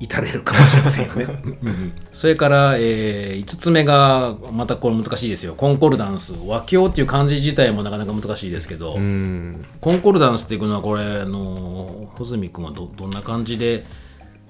[0.00, 1.24] 至れるかもしれませんよね。
[1.62, 5.54] うんそれから、え5つ目がまたこれ難しいですよ。
[5.54, 9.64] コンコルダンス和教っていう漢字自体もなかなか難しいですけど、うん。
[9.80, 13.84] コンコルダンスっていうのはこれあの穂積君はどどんな感じで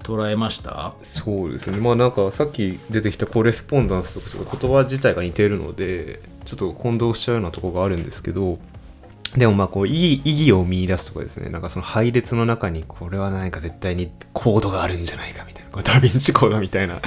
[0.03, 0.95] 捉えました？
[1.01, 1.77] そうですね。
[1.77, 8.57] まあなんかさっき出てきたコレスポンダンスとかちょっと言葉自体が似てるのでちょっと混同しちゃうようなところがあるんですけど
[9.37, 11.49] でもまあこう意義意義を見出すとかですね。
[11.49, 15.69] なんかその配列の中にこれは何か絶対にコードがあるんじゃないかみたいな。
[15.69, 16.99] こうダヴィンチコードみたいな。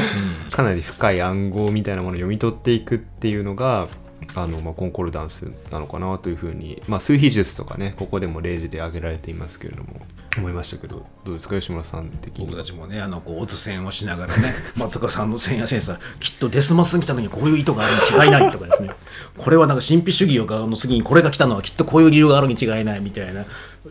[0.52, 3.88] かなり深い暗号みたいなものを読み取っていくっていうのが
[4.34, 10.00] あのまあコンコルダンスなのかなというふうに、まあ、数比術とかねここでも例示で挙げられていますけれども
[10.38, 11.58] 思いましたけどどうですか？
[11.58, 12.46] 吉村さん的に。
[12.46, 18.90] 僕たちもねあのこうオツ線をしながらね 松岡さんの線やセンサーきっとデスマスに来たのにこういう意図があるに違いないとかですね。
[19.36, 23.44] これはなんか神秘主義をの次にこれが来たのはきっとこういう理由があるに違いないみたいな。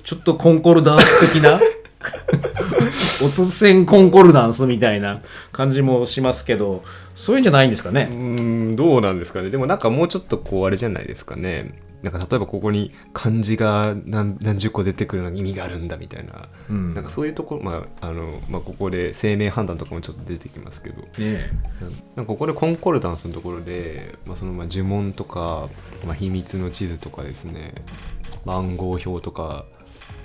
[0.03, 1.59] ちょっとコンコルダンス的な
[3.23, 6.83] オツ線コンコルダンスみたいな感じもしますけど
[7.15, 8.09] そういうんじゃないんですかうね。
[8.11, 9.49] ーんどうなんですかね。
[9.49, 11.73] でもなんかもうちょっとこうあれじゃないですかね。
[12.03, 16.93] なんか例えばここに漢字が何何十個出てくるのに意味があるんだみたいな、うん。
[16.95, 21.01] なんかそういうところ、まああのまあ、ここで生命判断とかもちょっと出てきますけど。
[21.19, 21.51] ね
[22.15, 25.69] なんかここでコンコルダンスのところで、まあ、そのまあ呪文とか、
[26.05, 27.75] まあ、秘密の地図とかですね。
[28.45, 29.65] 番号表とか、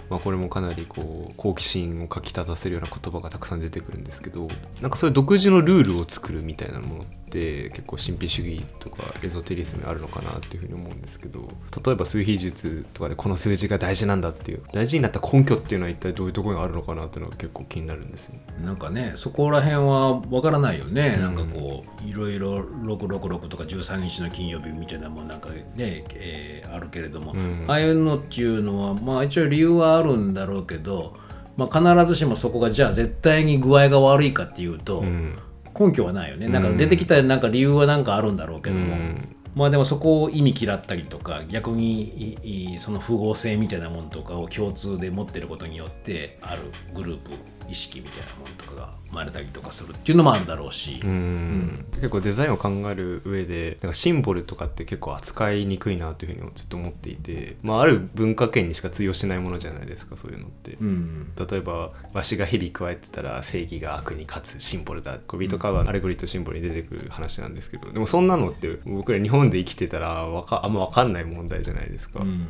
[0.08, 4.48] まあ、これもかなりこう好奇心をかきたたせるような言葉がたくさん出てくるんですけど
[4.80, 11.48] なんかそういう独自のルールを作るみたいなものって結構神秘主義とかエゾテリスムあるのかなっていうふうに思うんですけど
[11.84, 18.34] 例えば数比術とかでこの数字が大事なんだっていう大事になった根拠っていうのは一体どういうところにあるのかなっていうのが結構気になるんですよ。
[18.64, 27.64] なんかねそこら辺はわからないよね、なんかこういろいろ666とか13日の金曜日みたいなもんなんかね、えーあるけれども、ん。
[27.66, 31.16] ああいうのっていうのはまあ一応理由はあるんだろうけど、
[31.56, 35.38] まあ、必ずしもそこがじゃあ絶対に具合が悪いかっていうと、うん
[35.78, 36.48] 根拠はないよね。
[36.48, 46.60] なんか出てきたなんか理由はなんかあるんだろうけども、うんまあでもそこを意味嫌ったりとか逆にいいその符号性みたいなものとかを共通で持ってることによってある
[46.94, 47.30] グループ
[47.68, 51.84] 意識みたいなものとかが生まれたりとかするっていうのもあるだろうし、うん。
[51.94, 60.76] 結構デザインを考える上でなんかシンボルとかって結構扱いにくいなというふうにずっと思っていて、まあ、ある文化圏にしか通用しないものじゃないですかそういうのって。
[60.80, 61.32] うん。
[61.36, 72.20] 例えばわしが蛇加えてたら正義が悪に勝つシンボルだこうビートカバーのアレゴリーとシンボルに出てくる話なんですけどでもそんなのって僕ら日本で生きてたらわかあんま分かんない問題じゃないですか。
[72.20, 72.46] うん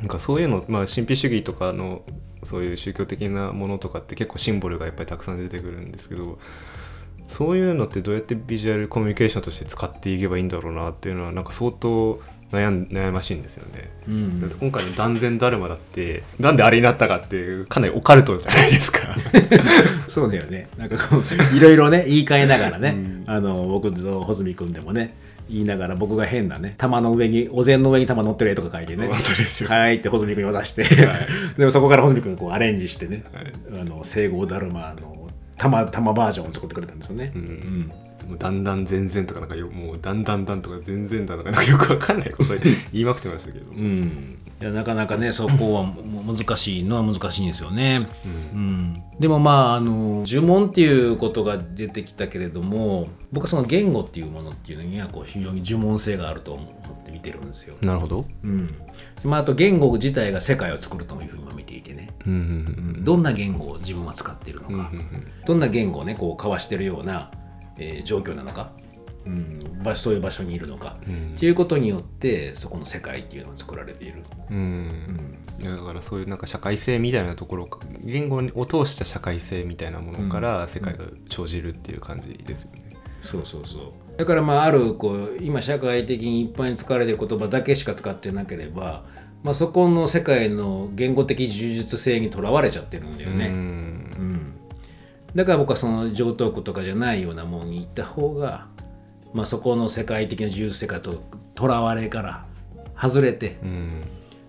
[0.00, 2.02] なんかそういうの、まあ、神秘主義とかの
[2.42, 6.38] そういう宗教的なものとかって結構シンボルがやっぱりたくさん出てくるんですけど
[7.28, 13.90] そういうのってどうやってビジュアルコミュニケーションとして使っていけばいいんだろうなっていうのはなんか相当悩ん悩ましいんですよね。
[14.08, 19.00] うんだって今回の断然だるまだってなんであれになったかってかなりオカルトじゃないですか。
[20.08, 25.14] そうだよねなんかこういろいろね言い換えながらね、あの僕と穂積君でもね
[25.50, 29.06] 言いながら僕が変なね玉の上にお膳の上に玉乗ってる絵とか書いてね。
[29.08, 29.68] 本当ですよ。
[29.68, 31.28] はいって穂積君に渡して、はい。
[31.58, 33.80] でもそこから穂積君がこうアレンジしてね、はい。
[33.80, 37.32] あのだるまの玉玉バージョンを作ってくれたんですよね。
[37.34, 37.90] うん。
[38.28, 42.54] もうだんだん全然とかなんかよもうだんだんだんとか全然だとかなんかよくわかんないこと
[42.92, 43.70] 言いまくってましたけど。
[43.72, 48.06] うんいやなかなかねそこはも難しいのは難しいんですよね。
[48.52, 49.02] うん。
[49.18, 57.76] でもまああの呪文っていうことが出てきたけれども僕はその言語っていうものっていうのにはこう非常に呪文性があると思って見てるんですよ。
[57.80, 58.26] なるほど。
[58.44, 58.74] うん。
[59.24, 65.26] まあ、あと言語自体が世界を作るというふうにも見ていてね、うんうんうんどんな言語を自分は使っているのか、うんうんうん。
[65.46, 67.30] どんな言語をねこう交わしてるような、
[67.78, 68.72] えー状況なのか、
[69.26, 71.34] うん、場所そういう場所にいるのか、うん。
[71.36, 74.24] っていうことによってそこの世界っていうのが作られている。
[74.50, 75.38] うん。
[75.62, 82.96] いやだからそういうなんか社会性みたいなところか言語を通した社会性みたいなものから世界が生じるっていう感じですよね。
[83.20, 83.82] そうそうそう。
[84.16, 89.04] だからまああるこう今社会的に一般に使われている言葉だけしか使ってなければ、
[89.42, 93.46] まあ、そこの世界の言語的呪術性にとらわれちゃってるんだよね。
[93.46, 93.54] うん。
[93.54, 94.54] うん。
[95.34, 98.66] だから僕はその上等句とかじゃないようなものに行った方が、
[99.32, 101.22] まあ、そこの世界的な呪術世界と
[101.54, 102.46] とらわれから
[103.00, 104.02] 外れてうん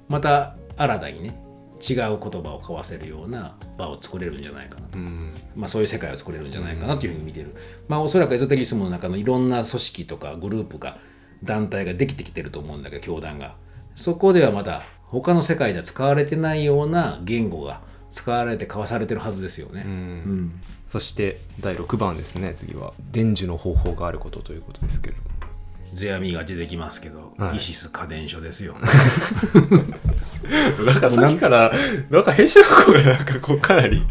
[0.08, 1.42] また新たにね
[1.82, 7.56] 違う言葉を交わせるような場を作れるんじゃないかなと、うんまあ、そういう世界を作れるんじゃないかなというふうに見てる、
[7.88, 10.98] まあおそらくエゾテリスムの中のいろんな組織とかグループが
[11.44, 13.56] 団体ができてきてると思うんだけど教団が。
[13.96, 19.84] そこではまだ他の世界では使われてないような言語が使われて交わされてるはずですよね。
[19.86, 20.60] うん
[20.92, 25.16] そして第6番ですね次は伝授の方法があることということですけど
[25.94, 28.76] ゼアミが出てきますけど、はいイシス家電所ですよ。
[30.86, 31.72] なんかさっきから
[32.10, 34.02] なんか編集学がなんかこうかなり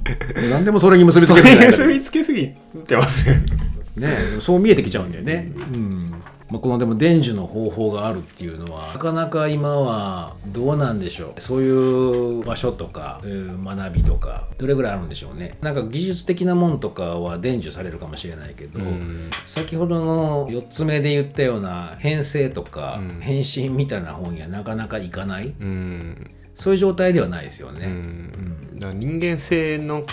[0.51, 2.49] 何でもそれに結びつけて 結びつけすぎ
[2.87, 3.45] てますね。
[3.97, 5.53] ねそう見えてきちゃうんだよね。
[5.55, 6.00] うん
[6.51, 11.41] まあ、このでも伝授の方法があるっていうのはなかなか今はどうなんでしょう。
[11.41, 15.57] そういう場所とかそういう学びとかどれぐらいあるんでしょうね。
[15.61, 19.31] なんか技術的なもんとかは伝授されるかもしれないけど、うん。
[19.47, 25.55] 先ほどの4つ目で言ったような編成とか返信みたいな本にはなかなかいかない。
[25.61, 27.87] うんそういう状態ではないですようね。
[27.87, 28.79] ん。
[28.79, 30.05] だから人間性の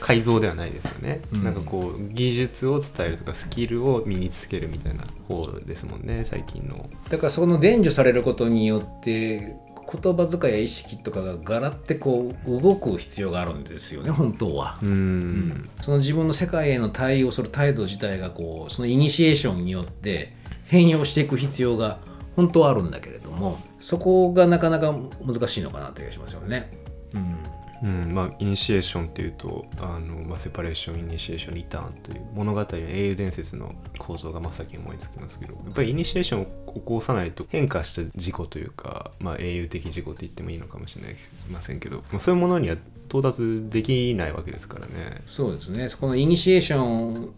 [0.00, 1.44] 改造ではないですよね、うん。
[1.44, 6.88] なんかこう技術を伝えるとかスキルを身につけるみたいな方ですもんね最近の。
[7.10, 9.56] だからその伝授されることによって
[9.92, 14.78] 言葉遣いや意識とかがガラってこう動く必要があるんですよね本当は。
[14.82, 15.68] うん。
[15.82, 21.98] その自分の世界への対応する態度自体がこうそのイニシエーションによって変容していく必要が
[22.36, 26.70] 本当はあるんだけれどもそこがなかなか難しいのかなという気がしますよね。
[27.14, 27.36] うん
[27.82, 41.16] うんまあ、イニシエーションっていうとあの、まあ、セパレーションイニシエーションリターンという物語の英雄伝説の構造が真っ先に思いつきますけどやっぱりイニシエーションを起こさないと変化した事故というか、まあ、英雄的事故って言ってもいいのかもしれ
[41.50, 42.76] ませんけど、まあ、そういうものには
[43.08, 45.22] 到達できないわけですからね。
[45.26, 47.32] そうですね、そこのイニシエーション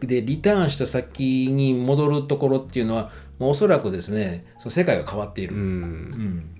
[0.00, 5.62] でリターンした先に戻るところっていうのは、まあおそらくですね、その世界が変わっている、うん、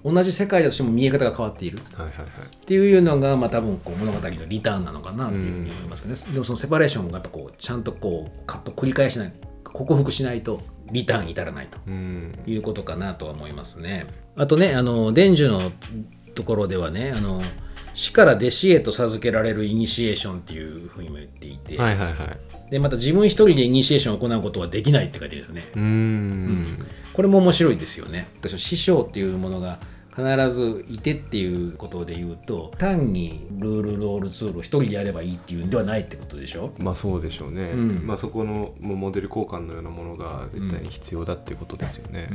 [0.05, 2.27] うん同じ世界だとしても見え方が変わっているはいはいはい。
[2.27, 9.33] っていうのが、まあ多分こう物語のリターンなのかなっていうふうに思いますけどね、でもそのセパレーションがやっぱこうちゃんとこうカット繰り返しない、
[9.65, 11.79] 克服しないとリターンに至らないと。
[11.87, 14.07] うんいうことかなとは思いますね。
[14.37, 15.73] あとね、あの伝授の
[16.35, 17.43] ところではね、あの
[17.95, 22.58] 死から弟子へと授けられるイニシエーションっていうふうにも言っていて、はいはいはい。
[22.71, 25.71] でまた自分一人でイニシエーションを行うことはできないって書いてるんですよね。
[25.75, 28.29] うーんこれも面白いですよね。
[28.47, 29.79] 師匠っていうものが
[30.19, 36.73] 必ずいてっていうことで言うと単にルールロールツールを一人でやればいいっていうんではないってことでしょ？
[36.79, 38.07] まあそうでしょうね、うん。
[38.07, 42.29] まあそこのモデル交換のようなものが絶対に必要だっていうことですよね、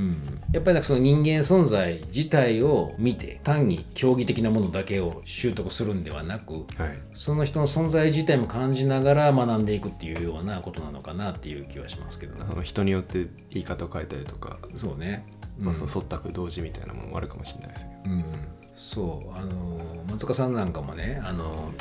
[0.52, 6.66] やっぱりなんかその人間存在自体を見て単に競技的なものだけを習得するんではなくはい。
[7.14, 12.46] その人の存在自体も感じながら学んでいくっていうようなことなのかなっていう気はしますけどね。
[12.50, 15.26] あの人によって言い方を変えたりとか、そうね、
[15.60, 18.16] まあ、その忖度同時みたいなものもあるかもしれないですけど。
[18.16, 18.24] うん、
[18.74, 19.38] そう。
[19.38, 21.72] あの松岡さんなんかもねあの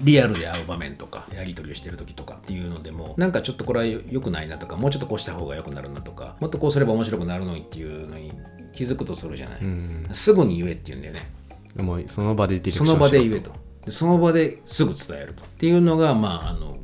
[0.00, 8.32] リアルで会う場面とかやり取りをしてる時とかっていうのでもなんかちょっとこれは良くないなとかもうちょっとこうした方が良くなるなとかもっとこうすれば面白くなるのにっていうのに
[8.72, 10.08] 気づくとするじゃない、うん。
[10.12, 11.30] すぐに言えって言うんだよね。
[11.74, 13.52] でもその場でディレクシそョンの場で言えと。
[13.84, 16.78] でその場ですぐ伝えるとっていうのがまああの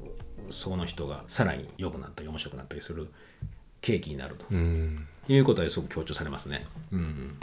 [0.50, 3.10] その人がさらに良くなったり面白くなったりする
[3.80, 6.66] 契機になると、うんっていうことはすごく強調されますね。
[6.92, 7.36] うん。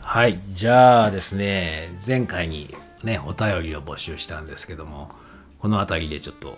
[0.00, 5.10] はい、じゃあですね、前回にね、お便りを募集したんですけども、
[5.58, 6.56] この辺りでちょっと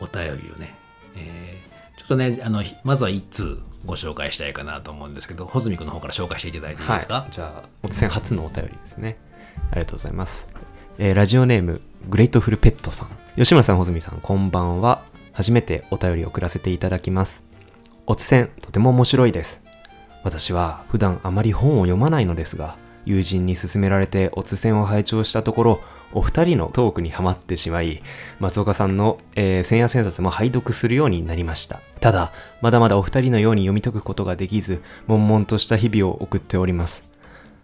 [0.00, 0.74] お便りをね、
[1.14, 1.68] えー
[1.98, 7.14] ちょっとね、あのまずは1通ご紹介したいかなと思うんですけど、穂積君の方から紹介していただいていいですか？
[7.14, 9.18] はい、じゃあおつせん初のお便りですね。
[9.70, 10.48] ありがとうございます、
[10.98, 13.27] えーラジオネームグレートフルペットさん。
[13.38, 15.04] 吉村さん穂積さんこんばんは。
[15.30, 17.44] 初めてお便り送らせていただきます。
[18.04, 19.62] おつせんとても面白いです。
[20.24, 25.80] 私は普段あまり本を読まないのですが友人に勧められておつせんを拝聴したところ
[26.12, 28.02] お二人のトークにはまってしまい
[28.40, 31.80] 松岡さんの、えー千夜千冊も拝読するようになりました。
[32.00, 37.08] ただまだまだお二人のように読み解くことができず悶々とした日々を送っております。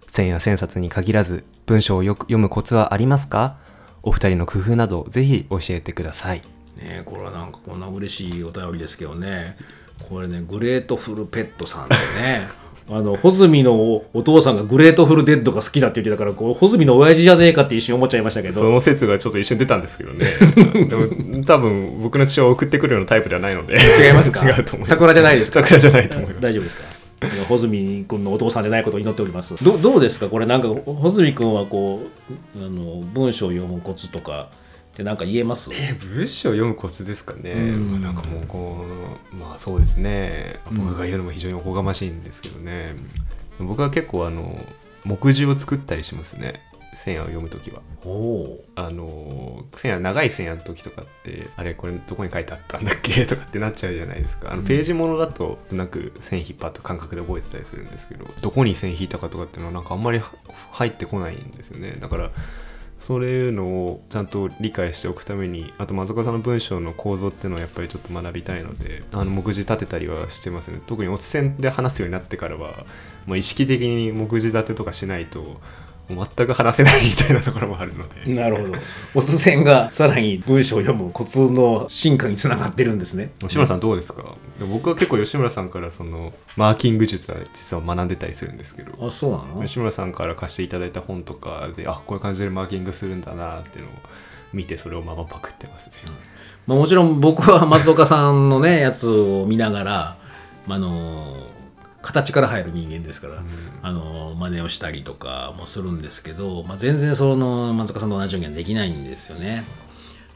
[0.07, 3.57] 千夜千冊に限らず文章をよく読むコツはありますか？
[4.05, 6.43] お二人の工夫などぜひ教えてください。
[6.79, 9.57] ねこれはなんかこんな嬉しいお便りですけどね。
[10.09, 12.49] これねグレートフルペットさんでね。
[12.91, 18.61] あの穂積のおお父さんがグレートフルデッドが好きだって言ってたからこう穂積の親父じゃねえかって一瞬思っちゃいましたけど。
[18.61, 20.27] その説がちょっと一瞬出たんですけどね。
[20.85, 23.75] でも多分僕の父親を送ってくるようなタイプではないので。
[23.77, 24.45] 違いますか？
[24.47, 24.87] 違うと思う。
[24.87, 25.61] 桜じゃないですか？
[25.63, 26.43] 桜じゃないと思います。
[26.43, 26.83] 大丈夫ですか？
[27.49, 29.63] 穂積君のお父さんじゃないことを祈っております。
[29.65, 30.29] どどうですか？
[30.29, 32.03] これなんか穂積君はこ
[32.57, 34.51] うあの文章を読むコツとか
[34.93, 35.71] ってなんか言えます？
[35.73, 37.91] え文章を読むコツですかね、うん。
[37.93, 38.85] まあ、なんかもうこ
[39.33, 40.61] うまあそうですね。
[40.73, 42.95] 僕が言うのも非常におこがましいんですけどね、
[43.59, 44.59] 僕は結構あの
[45.05, 46.63] 目次を作ったりしますね
[47.05, 47.83] 線を読むときは。
[48.77, 54.51] あの線や長い線やる時とかってあれこれどこに書いてあったんだっけとかってなっちゃうじゃないですか。
[54.53, 60.21] あのページものだとなんく線引っ張った感覚で覚えてたりするんですけどどこに線引いたかとかっていうのはなんかあんまり
[60.73, 61.97] 入ってこないんですよね。
[62.01, 62.31] だから
[62.97, 70.81] そういうのをちゃんと理解しておくためにあと松岡さんの文章の構造っていうのをやっぱりちょっと学びたいのであの目次立てたりはしてますね。
[70.87, 72.87] 特に落ち線で話すようになってからは、
[73.27, 75.61] まあ、意識的に目次立てとかしないと
[76.09, 78.35] 全く話せないみたいなところもあるので。
[78.35, 78.73] なるほど。
[79.21, 83.33] 突然がさらに文章を読むコツの進化につながってるんですね。
[83.39, 84.37] 吉村さんどうですか？
[84.71, 89.07] 僕は結構吉村さんからそのマーキング術は実は学んでたりするんですけど。
[89.07, 89.63] あそうなの？
[89.65, 93.95] 吉村さんから貸していただいた本とかであこういう感じでマーキングするんだなっていうのを
[94.53, 95.89] 見てそれをままパクってます。
[95.89, 95.95] ね、
[96.67, 100.17] まあ、もちろん僕は松岡さんのねやつを見ながら、
[100.67, 101.54] まああの
[102.05, 103.43] 形から入る人間ですから、
[103.83, 109.65] あの真似をしたりとかもするんですけど、まあ、全然その松岡さんと同じようにはできないんですよね。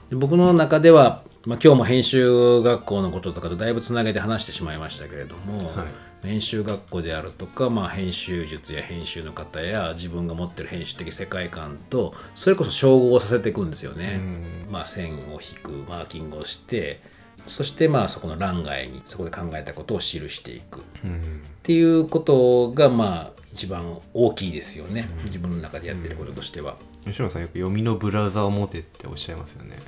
[0.08, 5.86] で僕の中では、まあ、今日も編集学校のこととかとだいぶつなげて話してしまいましたけれども、はい
[6.22, 14.20] 編集学校であるとか、まあ、編集術や編集の方や自分が持ってる編集的世界観とそれこそ照合させていくんですよね。
[14.68, 17.00] まあ、線を引くマーキングをして
[17.48, 20.80] そしてまあそこの欄外にそこで考えたことを記していく。
[20.80, 21.42] っうん。
[21.62, 26.76] ていうことがまあ一番大きいですよね、自分の中でやってることとしては。
[27.04, 29.78] 吉村さんよく読みのブラウザを持てっておっしゃいますよね。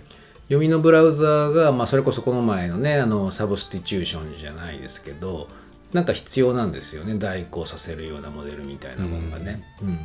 [0.44, 5.48] 読みのブラウザーが、まあ、それこそこの前のねあの substitution じゃないですけど
[5.92, 7.16] なんか必要なんですよね。
[7.16, 9.62] 代行させるようなモデルみたいなもんがね。
[9.82, 9.98] うん。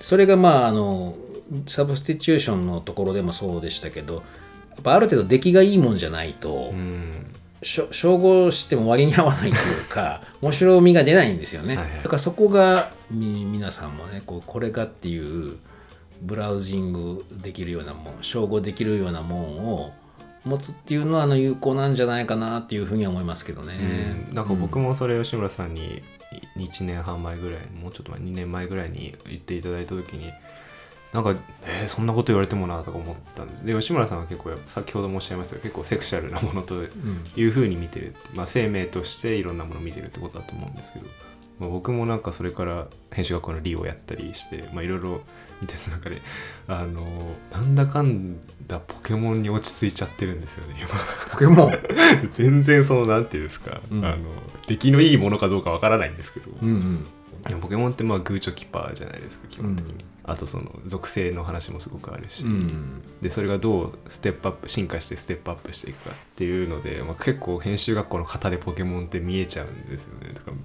[0.00, 1.14] それがまああの
[1.66, 4.22] サブスティチューションのところでもそうでしたけど
[4.74, 7.26] やっぱある程度出来がいいもんじゃないと、うん。
[7.62, 11.96] しょ照合しても割に合わないというか 面白みが出ないんですよね、はいはい。
[11.98, 15.56] だからそこがみ皆さんもねこうこれかっていう
[16.22, 19.92] ブラウジングできるようなもん照合できるようなもんを
[20.44, 26.02] 持つっていうのはあの有効なんじゃないかなっていうふうには思いますけどね、なんか僕もそれ吉村さんに
[26.56, 30.32] 1年半前ぐらいもうちょっと前2年前ぐらいに言っていただいた時に
[31.12, 31.34] なんか、
[31.66, 33.66] えーそんなこと言われてもなとか思ったんです。
[33.66, 36.74] で吉村さんは結構先ほどもおっしゃいましたけど結構セクシャルなものと
[37.36, 38.08] いうふうに見てる。
[38.08, 41.06] って、まあ、生命としていろんなものを見てるってことだと思うんですけど、
[41.58, 45.20] まあ、僕もなんかそれから編集学校のリをやったりしてまあいろいろ
[45.60, 46.22] 見てる中で
[46.66, 48.36] あのなんだかん
[48.66, 50.88] だポケモンに落ち着いちゃってるんですよね今。
[51.32, 51.78] ポケモン？
[52.32, 54.04] 全然そのなんていうんですか、うん。
[54.04, 54.18] あの
[54.66, 57.06] 出来のいいものかどうかわからないんですけど、うんうん
[57.60, 63.02] ポケモンってまあグーチョキパーじゃないですか基本的に、あとその属性の話もすごくあるし、うん。
[63.20, 70.32] でそれがどうステップアップ進化してステップアップしていくかっていうので、まあ、結構編集学校の型でポケモンって見えちゃうんですよね。
[70.34, 70.56] だから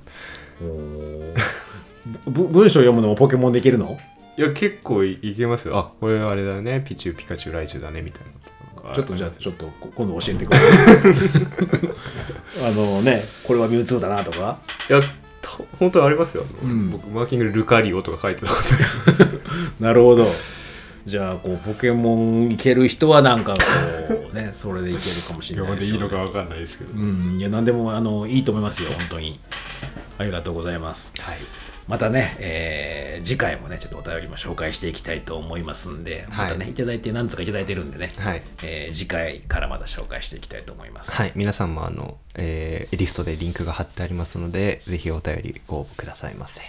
[2.32, 4.00] 文章読むのもポケモンできるの？
[4.38, 5.78] いや結構いいけますよ。
[5.78, 6.84] あこれはあれだね。
[6.88, 8.34] ピチュウピカチュウライチュウだねみたいなの
[8.76, 10.66] とかちょっとじゃあちょっとこ今度教えてくださ
[12.64, 14.60] いあのねこれはミュウツーだなとか。
[14.90, 15.08] いやと
[15.80, 16.92] 本当にありますよ、うん。
[16.92, 18.54] 僕マーキングでルカリオとか書いてたこ
[19.18, 19.24] と。
[19.24, 19.42] ある
[19.80, 20.28] なるほど。
[21.06, 23.60] じゃあこうポケモンいける人はなんかこ
[24.32, 27.38] うね それでいけるかもしれないですよ、ね、分かんないですけど、うん。
[27.40, 29.40] いや何でもあのいいと思いますよ本当に。
[30.18, 31.14] ありがとうございます。
[31.20, 38.44] はいまたね、えー次回もねちょっとお便りも紹介していきたいと思いますんでまたね、はいい、ただいて何つかいただいてるんでね、はい。
[38.64, 46.62] えー次回からまた紹介していきたいと思います、はい、皆さんもあの、えーリストでリンクが貼ってありますので、ぜひお便りご応募くださいませ。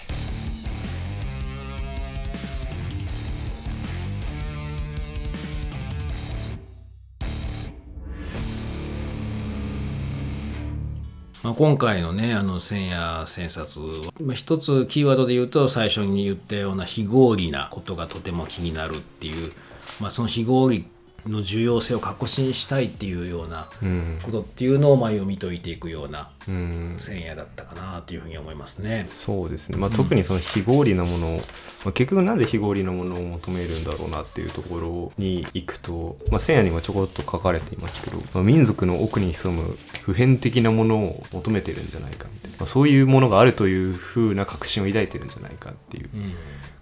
[11.43, 13.81] まあ、今回のねあの千夜千冊、
[14.21, 19.53] まあ、一つキーワードで言うと最初に言ったような非合理なことがとても気になるっていう、
[20.01, 20.85] まあ、その非合理
[21.27, 24.19] の重要性を確信したいっていうようなうん。
[24.23, 26.95] ことっていうのをまあ読み解いていくようなうん。
[26.99, 29.07] 千夜だったかなというふうに思いますね。
[29.11, 29.79] そうですね。
[29.79, 31.43] まあ、特にその非合理なものを、ま
[31.87, 46.33] あ、結局なんで非合理なものを求めるんだろうなっていうところに行くと、まあ、千夜にもちょこっと書かれていますけど、まあ、民族の奥に潜む普遍的なものを求めてるんじゃないかみたいな、まあ、そういうものがあるというふうな確信を抱いてるんじゃないかっていううん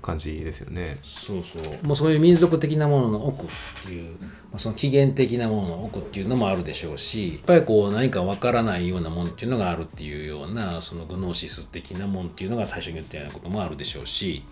[0.07, 0.99] 感じですよね。
[1.03, 3.49] そうそうもうそういう民族的なものの奥っ
[3.85, 14.45] ていう、まあ、その起源的なものの奥っていうのもあるでしょうしやっぱりこう何かわからないようなもんっていうのがあるっていうようなそのグノーシス的なもんっていうのが最初に言ったようなこともあるでしょうし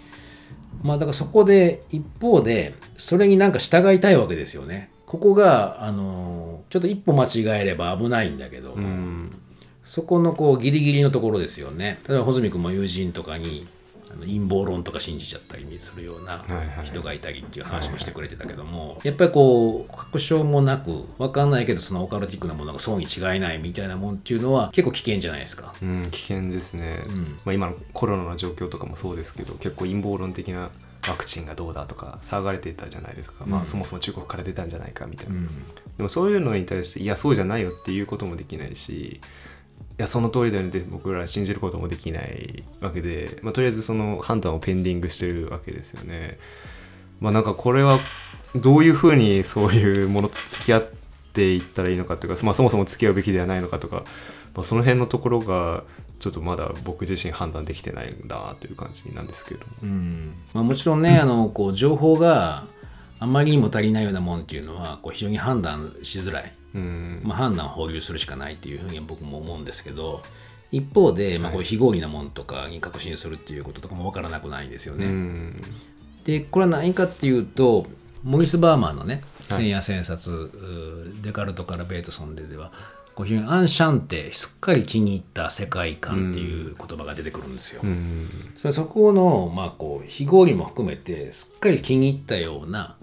[0.82, 4.90] まあだからそこで一方でそれになんか従いたいわけですよね。
[5.06, 9.30] ここがあのちょっと一歩間違えれば危ないんだけども、うん。
[9.84, 12.00] そこのこうギリギリのところですよね。
[12.08, 13.66] 例えば穂積君も友人とかに
[14.22, 16.44] 陰謀論とか信じちゃったりするような
[16.84, 25.74] 人がいたりっていう話もしてくれてたけども、やっぱりこう確証もなく分かんないけどそのオカルティックなものがそうに違いないみたいなもんっていうのは結構危険じゃないですか。
[25.82, 27.38] うん、危険ですね、ん。
[27.44, 30.70] まあ、今のコロナの状況とかもそうですけど結構陰謀論的な
[31.06, 35.46] ワクチンがどうだとか騒がれてたじゃないですか、まあそもそも中国から出たんじゃないかみたいな、うん。
[35.46, 39.20] でもそういうのに対していやそうじゃないよっていうこともできないし
[39.96, 46.38] いやその通りだよねって僕ら信じることもできないわけで、まあ、とりあえずその判断をペンディングしてるわけですよね。
[47.20, 48.00] まあなんかこれは
[48.56, 50.88] どういうふうにそういうものと付き合っ
[51.32, 54.04] ていったらいいのかというか、まあ、そもそも付き合うべきではないのかとか、
[54.54, 55.84] まあ、その辺のところが
[56.20, 59.66] ちょっとまだ僕自身判断できてないんだという感じなんですけども。
[59.82, 62.64] うんまあ、もちろんね、あのこう情報が
[63.18, 67.20] あまりにも足りないようなもんっていうのはこう非常に判断しづらい、うん。
[67.22, 70.22] まあ、判断を保留するしかないっていうふうに僕も思うんですけど
[70.70, 75.06] 一方で、まあ、こう非合理なもんとかに確信するっていうこととかも分からなくないですよね。
[75.06, 75.62] うん。
[76.24, 77.86] でこれは何かっていうと
[78.22, 79.58] モリス・バーマーのね「はい。
[79.58, 80.50] 千夜千冊、
[81.22, 82.72] デカルトからベートソンででは
[83.14, 87.80] こう非常にアンシャンテすっかり気に入った世界観っていう言葉が出てくるんですよ。
[87.84, 88.50] うん。
[88.56, 92.96] それそこの、まあ、こう非合理も含めてすっかり気に入ったような、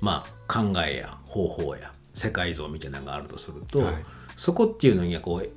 [0.00, 3.94] まあ、考えや方法や世界像みたいなのがあるとすると、はい。
[4.36, 5.48] そこっていうのにはこう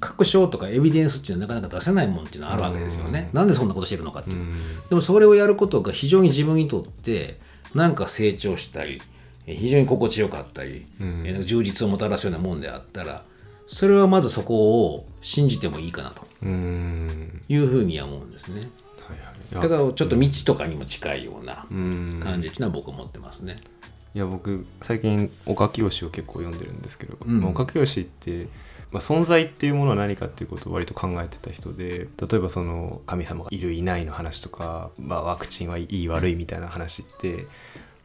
[0.00, 3.30] 確証とかエビデンスっていうのはなかなか出せないもんっていうのはあるわけですよね。
[3.32, 4.46] なんでそんなことしてるのかっていう。
[4.88, 7.38] でもそれをやることが非常に自分にとって
[7.74, 9.00] なんか成長したり
[9.46, 13.24] え非常に心地よかったり、え充実をもたらすようなもんであったら
[13.66, 16.26] それはまずそこを信じてもいいかなと。
[16.42, 17.40] うん。
[17.48, 18.60] いうふうには思うんですね。
[19.08, 19.36] はいはい。
[19.52, 19.60] いや。
[19.60, 22.20] だからちょっと道とかにも近いようなうん。
[22.22, 23.60] 感じっていうのは僕は思ってますね。
[24.14, 28.46] いや僕最近お書き用紙を結構読んでるんですけど、うんまあお書き用紙って、
[28.90, 37.46] まあ、存在っていうものは何かっていうことを割と考えてた人で例えばその神様がいるいないの話とか、まあ、ワクチンはいい悪いみたいな話って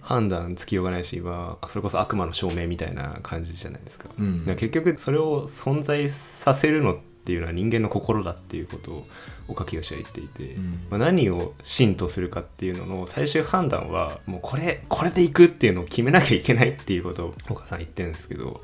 [0.01, 4.07] 判断つきようがないし、まあ、それこそ悪魔の証明みたいな感じじゃないですか。
[4.17, 9.07] うん結局それを存在させるのっていうのは人間の心だっていうことを
[9.47, 10.87] お書き用紙は言っていて、ん。
[10.89, 18.61] まあ、何を真とするかっていうのの最終判断はもうこれこれでいくっていうのを決めなきゃいけないっていうことをお母さん言ってるんですけど。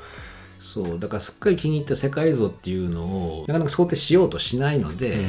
[0.59, 5.19] そうだからすっかり気に入った世界像っていうのをなかなか想定しようとしないので、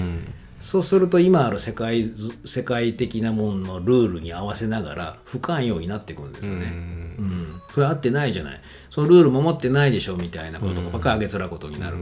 [0.61, 6.66] そうすると今ある世界図世界的なもののルールに合わせながら不寛容になっていくんですよね。
[6.66, 6.70] う
[7.20, 7.61] ん。
[7.74, 8.61] それ合ってないじゃない。
[8.91, 11.97] そのルール守ってないでしょみたいなこととかバカあげつらことになる。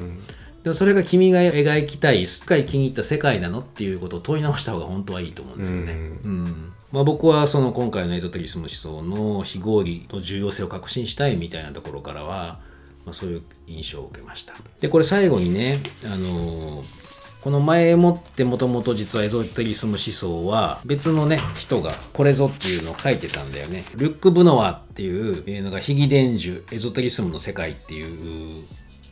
[0.62, 3.60] でもそれが君が描きたいすっかり気に入った世界なの？
[3.60, 5.92] っていうことを問い直した方が本当はいいと思うんですよね。
[5.92, 5.96] う
[6.28, 12.60] んまあ、僕はその今回のエゾテリスム思想の非合理の重要性を確信したいみたいなところからは、
[13.04, 14.54] まあ、そういう印象を受けました。
[14.80, 17.02] でこれ最後にね、あのー
[17.42, 23.84] この前もってもともと実はエゾテリスム思想は別のね人がこれぞっていうのを書いてたんだよね。
[23.96, 28.62] ルック・ブノワっていうのが非義伝授エゾテリスムの世界っていう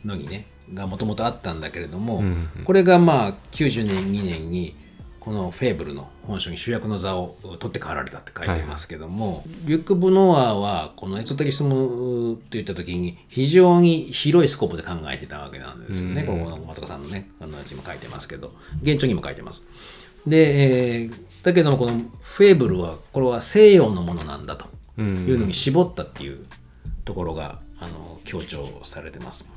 [0.05, 2.23] のにねがもともとあったんだけれども、
[2.65, 4.75] これがまあ90年2年に
[5.19, 16.23] このフェーブルの本書に主役の座を取って代わられたって書いてますけども、リュック・ブノワーはこのエゾテリスムといった時に非常に広いスコープで考えてたわけなんですよね。
[16.23, 19.65] ここの松岡さんのねあのやつにも書いてますけど現著にも書いてます。
[20.25, 24.65] で、えーだけどもこのフェーブルはこれは西洋のものなんだと
[25.01, 26.45] いうのに絞ったっていう
[27.03, 29.49] ところがあの強調されてます。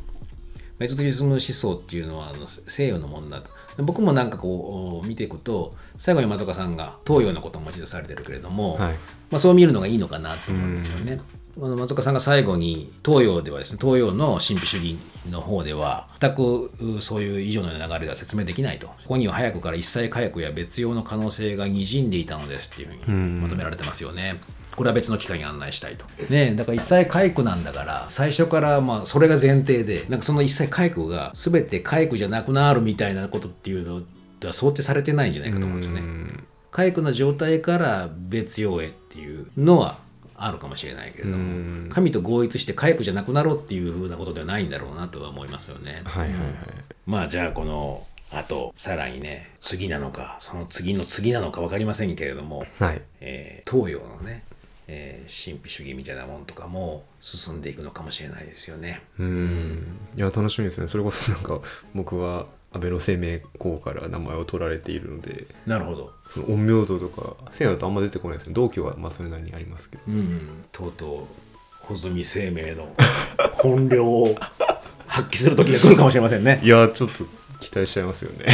[0.78, 3.50] メゾテリズム思想っていうのはあの西洋のものだと。
[3.82, 8.92] 僕もなんかこう見ていくと最後に松岡さんが東洋のことを持ち出されてるけれども、はい。
[9.30, 11.20] まあ、そう見るのがいいのかなと思うんですよね。
[11.56, 14.98] あの松岡さんが最後に東洋ではですね東洋の神秘主義
[15.30, 18.88] の方では全くうそういう以上の流れでは説明できないと。
[18.88, 24.40] ここには早くから一切火薬や別用の可能性が滲んでいたのですっていうふうにまとめられてますよね。
[24.76, 26.04] これは別の機会に案内したいと。
[26.28, 34.02] ねだから一切回復なんだから最初からまあそれが前提でなんかその一切回復が全て回復じゃなくなるみたいなことっていうの
[34.40, 36.02] では想定されてないんじゃないかと思うんですよね。
[36.70, 39.98] 回復の状態から別用へっていうのは
[40.36, 46.02] あるかもしれないけれども神と合一して回復じゃなくなろうっていうふうなことではないんだろうなとは思いますよね。
[46.04, 46.40] はいはいはい
[47.06, 54.42] まあじゃあこのあとさらにね次なのかその次の次なのか分かりませんけれども、はいえー東洋のね、
[54.88, 59.02] えー神秘主義みたいなものとかも進んでいくのかもしれないですよね。
[59.18, 61.60] うんいや楽しみですねそれこそなんか
[61.94, 66.12] 僕は安倍の生命校から名前を取られているのでなるほど。
[66.30, 71.28] その陰陽道とか西洋だとあんま出てこないですね道教はまあそれなりにありますけどうん、とうと
[71.82, 72.94] う穂積生命の
[73.52, 74.34] 本領を
[75.06, 76.60] 発揮する時が来るかもしれませんね。
[76.64, 77.24] いやちょっと
[77.64, 78.46] 期待しちゃいますよね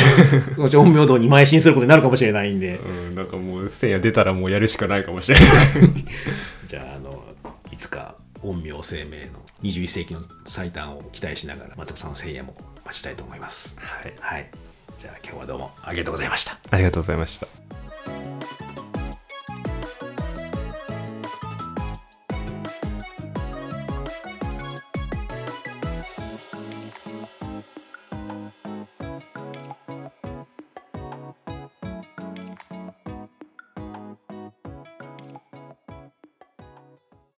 [0.57, 5.49] 陰陽道に邁進することになるかもしれないんで、うん なんかもう千夜出たらもうやるしかないかもしれない
[6.67, 7.25] じゃああの
[7.73, 12.55] いつか陰陽生命の21世紀の最短を期待しながら松岡さんの聖夜も
[12.87, 13.79] 待ちたいと思います。
[13.81, 14.51] はいはい。
[14.99, 16.59] じゃあ今日はどうもありがとうございました。
[16.71, 17.47] ありがとうございました